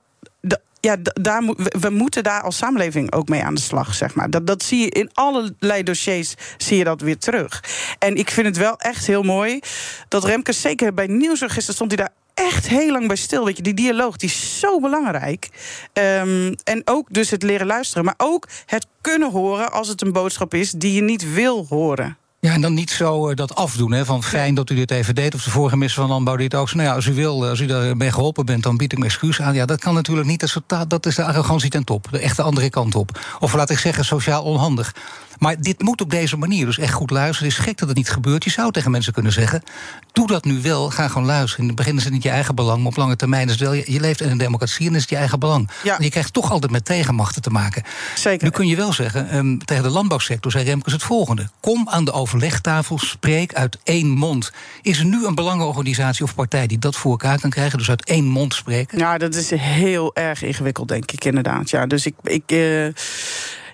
[0.82, 1.44] ja, daar,
[1.80, 4.30] we moeten daar als samenleving ook mee aan de slag, zeg maar.
[4.30, 7.64] Dat, dat zie je in allerlei dossiers, zie je dat weer terug.
[8.00, 9.60] En ik vind het wel echt heel mooi
[10.08, 13.46] dat Remke, zeker bij Nieuwsregister stond hij daar echt heel lang bij stil.
[13.46, 15.50] Weet je, die dialoog die is zo belangrijk.
[15.94, 20.12] Um, en ook dus het leren luisteren, maar ook het kunnen horen als het een
[20.12, 22.18] boodschap is die je niet wil horen.
[22.44, 25.16] Ja, en dan niet zo uh, dat afdoen, hè, van fijn dat u dit even
[25.16, 25.36] deed...
[25.36, 26.74] of de vorige minister van Landbouw dit ook.
[26.74, 29.42] Nou ja, als u wil, als u daarbij geholpen bent, dan bied ik me excuus
[29.42, 29.54] aan.
[29.54, 30.40] Ja, dat kan natuurlijk niet.
[30.40, 33.20] Dat is, dat is de arrogantie ten top, de echte andere kant op.
[33.40, 34.96] Of laat ik zeggen, sociaal onhandig.
[35.42, 37.50] Maar dit moet op deze manier, dus echt goed luisteren.
[37.50, 38.44] Het is gek dat het niet gebeurt.
[38.44, 39.64] Je zou tegen mensen kunnen zeggen...
[40.12, 41.62] doe dat nu wel, ga gewoon luisteren.
[41.62, 43.62] In het begin is het niet je eigen belang, maar op lange termijn is het
[43.62, 43.74] wel...
[43.74, 45.70] je, leeft in een democratie en is het je eigen belang.
[45.84, 45.96] Ja.
[46.00, 47.84] je krijgt toch altijd met tegenmachten te maken.
[48.16, 48.44] Zeker.
[48.44, 51.50] Nu kun je wel zeggen, um, tegen de landbouwsector zei Remkes het volgende.
[51.60, 54.52] Kom aan de overlegtafel, spreek uit één mond.
[54.82, 57.78] Is er nu een belangenorganisatie of partij die dat voor elkaar kan krijgen?
[57.78, 58.98] Dus uit één mond spreken?
[58.98, 61.70] Ja, dat is heel erg ingewikkeld, denk ik inderdaad.
[61.70, 62.16] Ja, dus ik...
[62.24, 62.88] ik uh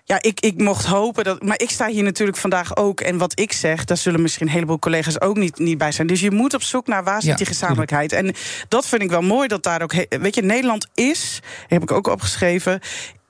[0.08, 1.44] ja, ik, ik mocht hopen dat.
[1.44, 3.02] Maar ik sta hier natuurlijk vandaag ook.
[3.02, 6.08] En wat ik zeg, daar zullen misschien een heleboel collega's ook niet, niet bij zijn.
[6.08, 8.12] Dus je moet op zoek naar waar zit die gezamenlijkheid.
[8.12, 8.34] En
[8.68, 9.94] dat vind ik wel mooi dat daar ook.
[10.10, 12.80] Weet je, Nederland is, heb ik ook opgeschreven,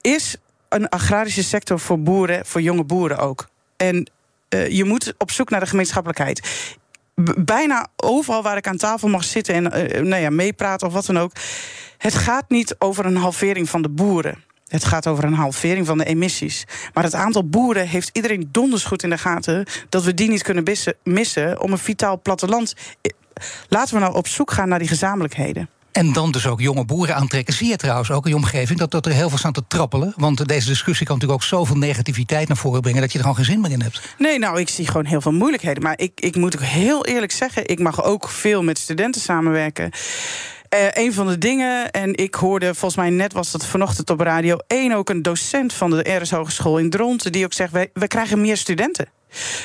[0.02, 0.36] is
[0.70, 3.48] een agrarische sector voor boeren, voor jonge boeren ook.
[3.78, 4.10] En
[4.50, 6.42] uh, je moet op zoek naar de gemeenschappelijkheid
[7.38, 11.06] bijna overal waar ik aan tafel mag zitten en uh, nou ja, meepraten of wat
[11.06, 11.32] dan ook.
[11.98, 14.44] Het gaat niet over een halvering van de boeren.
[14.68, 16.66] Het gaat over een halvering van de emissies.
[16.94, 20.44] Maar het aantal boeren heeft iedereen donders goed in de gaten dat we die niet
[20.44, 20.64] kunnen
[21.04, 22.74] missen om een vitaal platteland.
[23.68, 25.70] Laten we nou op zoek gaan naar die gezamenlijkheden.
[25.98, 27.54] En dan dus ook jonge boeren aantrekken.
[27.54, 30.14] Zie je trouwens ook in je omgeving dat, dat er heel veel staan te trappelen?
[30.16, 33.38] Want deze discussie kan natuurlijk ook zoveel negativiteit naar voren brengen dat je er gewoon
[33.38, 34.16] geen zin meer in hebt.
[34.18, 35.84] Nee, nou, ik zie gewoon heel veel moeilijkheden.
[35.84, 39.92] Maar ik, ik moet ook heel eerlijk zeggen, ik mag ook veel met studenten samenwerken.
[40.74, 44.20] Uh, een van de dingen, en ik hoorde volgens mij net was dat vanochtend op
[44.20, 47.90] Radio 1 ook een docent van de RS Hogeschool in Dronten, die ook zegt: wij,
[47.94, 49.08] we krijgen meer studenten.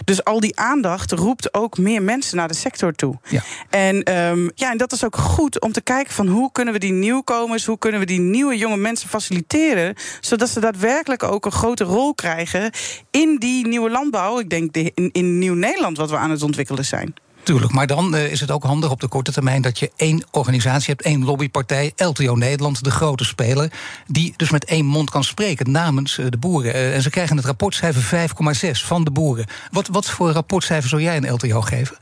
[0.04, 3.18] Dus al die aandacht roept ook meer mensen naar de sector toe.
[3.28, 3.42] Ja.
[3.70, 6.80] En, um, ja, en dat is ook goed om te kijken van hoe kunnen we
[6.80, 11.52] die nieuwkomers, hoe kunnen we die nieuwe jonge mensen faciliteren, zodat ze daadwerkelijk ook een
[11.52, 12.70] grote rol krijgen
[13.10, 14.38] in die nieuwe landbouw.
[14.38, 17.14] Ik denk in, in Nieuw Nederland wat we aan het ontwikkelen zijn.
[17.42, 20.24] Tuurlijk, maar dan uh, is het ook handig op de korte termijn dat je één
[20.30, 23.72] organisatie hebt, één lobbypartij, LTO Nederland, de grote speler,
[24.06, 26.74] die dus met één mond kan spreken namens uh, de boeren.
[26.74, 28.28] Uh, en ze krijgen het rapportcijfer
[28.64, 29.46] 5,6 van de boeren.
[29.70, 31.96] Wat, wat voor rapportcijfer zou jij een LTO geven?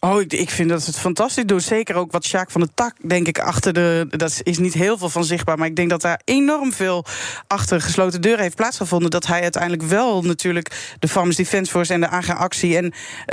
[0.00, 1.62] Oh, ik, ik vind dat het fantastisch doet.
[1.62, 4.06] Zeker ook wat Sjaak van de Tak, denk ik, achter de.
[4.10, 5.58] Dat is niet heel veel van zichtbaar.
[5.58, 7.04] Maar ik denk dat daar enorm veel
[7.46, 9.10] achter gesloten deuren heeft plaatsgevonden.
[9.10, 12.84] Dat hij uiteindelijk wel natuurlijk de Farmers Defence Force en de AG Actie en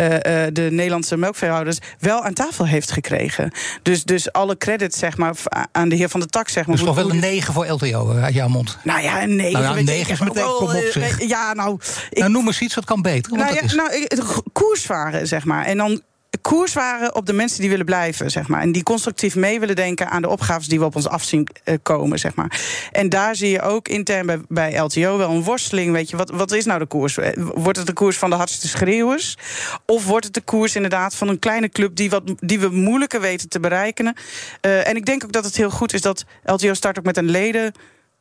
[0.01, 0.19] uh, uh,
[0.53, 3.51] de Nederlandse melkveehouders wel aan tafel heeft gekregen.
[3.81, 5.35] Dus, dus alle credit, zeg maar,
[5.71, 6.75] aan de heer van de Tak, zeg maar.
[6.75, 8.77] Dus toch wel een 9 voor LTO uit jouw mond?
[8.83, 9.51] Nou ja, een 9.
[9.51, 11.27] Nou ja, een 9 is meteen, kom op zeg.
[11.27, 11.79] Ja, nou.
[12.09, 13.37] Ik, nou, noem eens iets wat kan beter.
[13.37, 14.07] Nou, ja, nou,
[14.53, 15.65] koers varen, zeg maar.
[15.65, 16.01] En dan
[16.37, 18.61] koers waren op de mensen die willen blijven, zeg maar.
[18.61, 21.47] En die constructief mee willen denken aan de opgaves die we op ons af zien
[21.63, 22.61] eh, komen, zeg maar.
[22.91, 25.91] En daar zie je ook intern bij, bij LTO wel een worsteling.
[25.91, 27.17] Weet je, wat, wat is nou de koers?
[27.17, 29.37] Eh, wordt het de koers van de hardste schreeuwers?
[29.85, 33.21] Of wordt het de koers inderdaad van een kleine club die, wat, die we moeilijker
[33.21, 34.05] weten te bereiken?
[34.05, 37.17] Uh, en ik denk ook dat het heel goed is dat LTO start ook met
[37.17, 37.73] een leden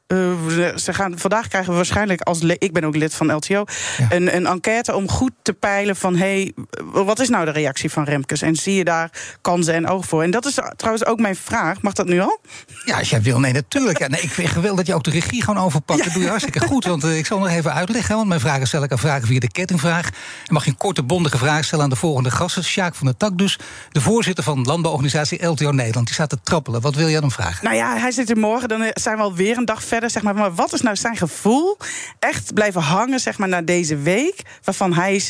[0.06, 3.64] uh, ze gaan, vandaag krijgen we waarschijnlijk, als ik ben ook lid van LTO,
[4.08, 6.52] een, een enquête om goed te peilen van hey,
[6.92, 8.42] wat is nou de reactie van Remkes?
[8.42, 10.22] En zie je daar kansen en oog voor?
[10.22, 11.82] En dat is trouwens ook mijn vraag.
[11.82, 12.40] Mag dat nu al?
[12.84, 13.98] Ja, als jij wil, nee, natuurlijk.
[13.98, 15.98] Ja, nee, ik vind dat je ook de regie gewoon overpakt.
[15.98, 16.04] Ja.
[16.04, 16.84] Dat doe je hartstikke goed.
[16.84, 18.16] Want uh, ik zal nog even uitleggen.
[18.16, 20.06] Want mijn vragen stel ik aan vragen via de kettingvraag.
[20.46, 22.64] En mag je een korte, bondige vraag stellen aan de volgende gasten.
[22.64, 23.58] Sjaak van der Tak dus,
[23.90, 26.06] de voorzitter van landbouworganisatie LTO Nederland.
[26.06, 26.80] Die staat te trappelen.
[26.80, 27.64] Wat wil jij dan vragen?
[27.64, 28.68] Nou ja, hij zit er morgen.
[28.68, 31.16] Dan zijn we alweer een dag verder verder, zeg maar, maar wat is nou zijn
[31.16, 31.76] gevoel?
[32.18, 34.42] Echt blijven hangen, zeg maar, na deze week.
[34.64, 35.22] Waarvan hij,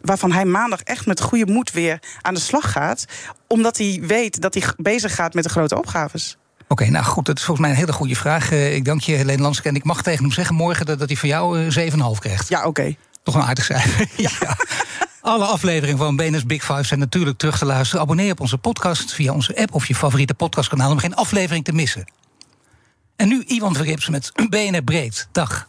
[0.00, 3.04] waarvan hij maandag echt met goede moed weer aan de slag gaat.
[3.46, 6.36] Omdat hij weet dat hij bezig gaat met de grote opgaves.
[6.68, 8.52] Oké, nou goed, dat is volgens mij een hele goede vraag.
[8.52, 9.68] Uh, ik dank je, Helene Lanske.
[9.68, 12.18] En ik mag tegen hem zeggen morgen dat, dat hij van jou uh, eh, 7,5
[12.18, 12.48] krijgt.
[12.48, 12.68] Ja, oké.
[12.68, 12.96] Okay.
[13.22, 14.08] Toch een aardig cijfer.
[14.16, 14.30] ja.
[14.40, 14.56] ja.
[15.20, 18.02] Alle afleveringen van BNS Big Five zijn natuurlijk terug te luisteren.
[18.02, 21.72] Abonneer op onze podcast via onze app of je favoriete podcastkanaal om geen aflevering te
[21.72, 22.04] missen.
[23.20, 25.28] En nu Iwan Verrips met BNR Breed.
[25.32, 25.68] Dag.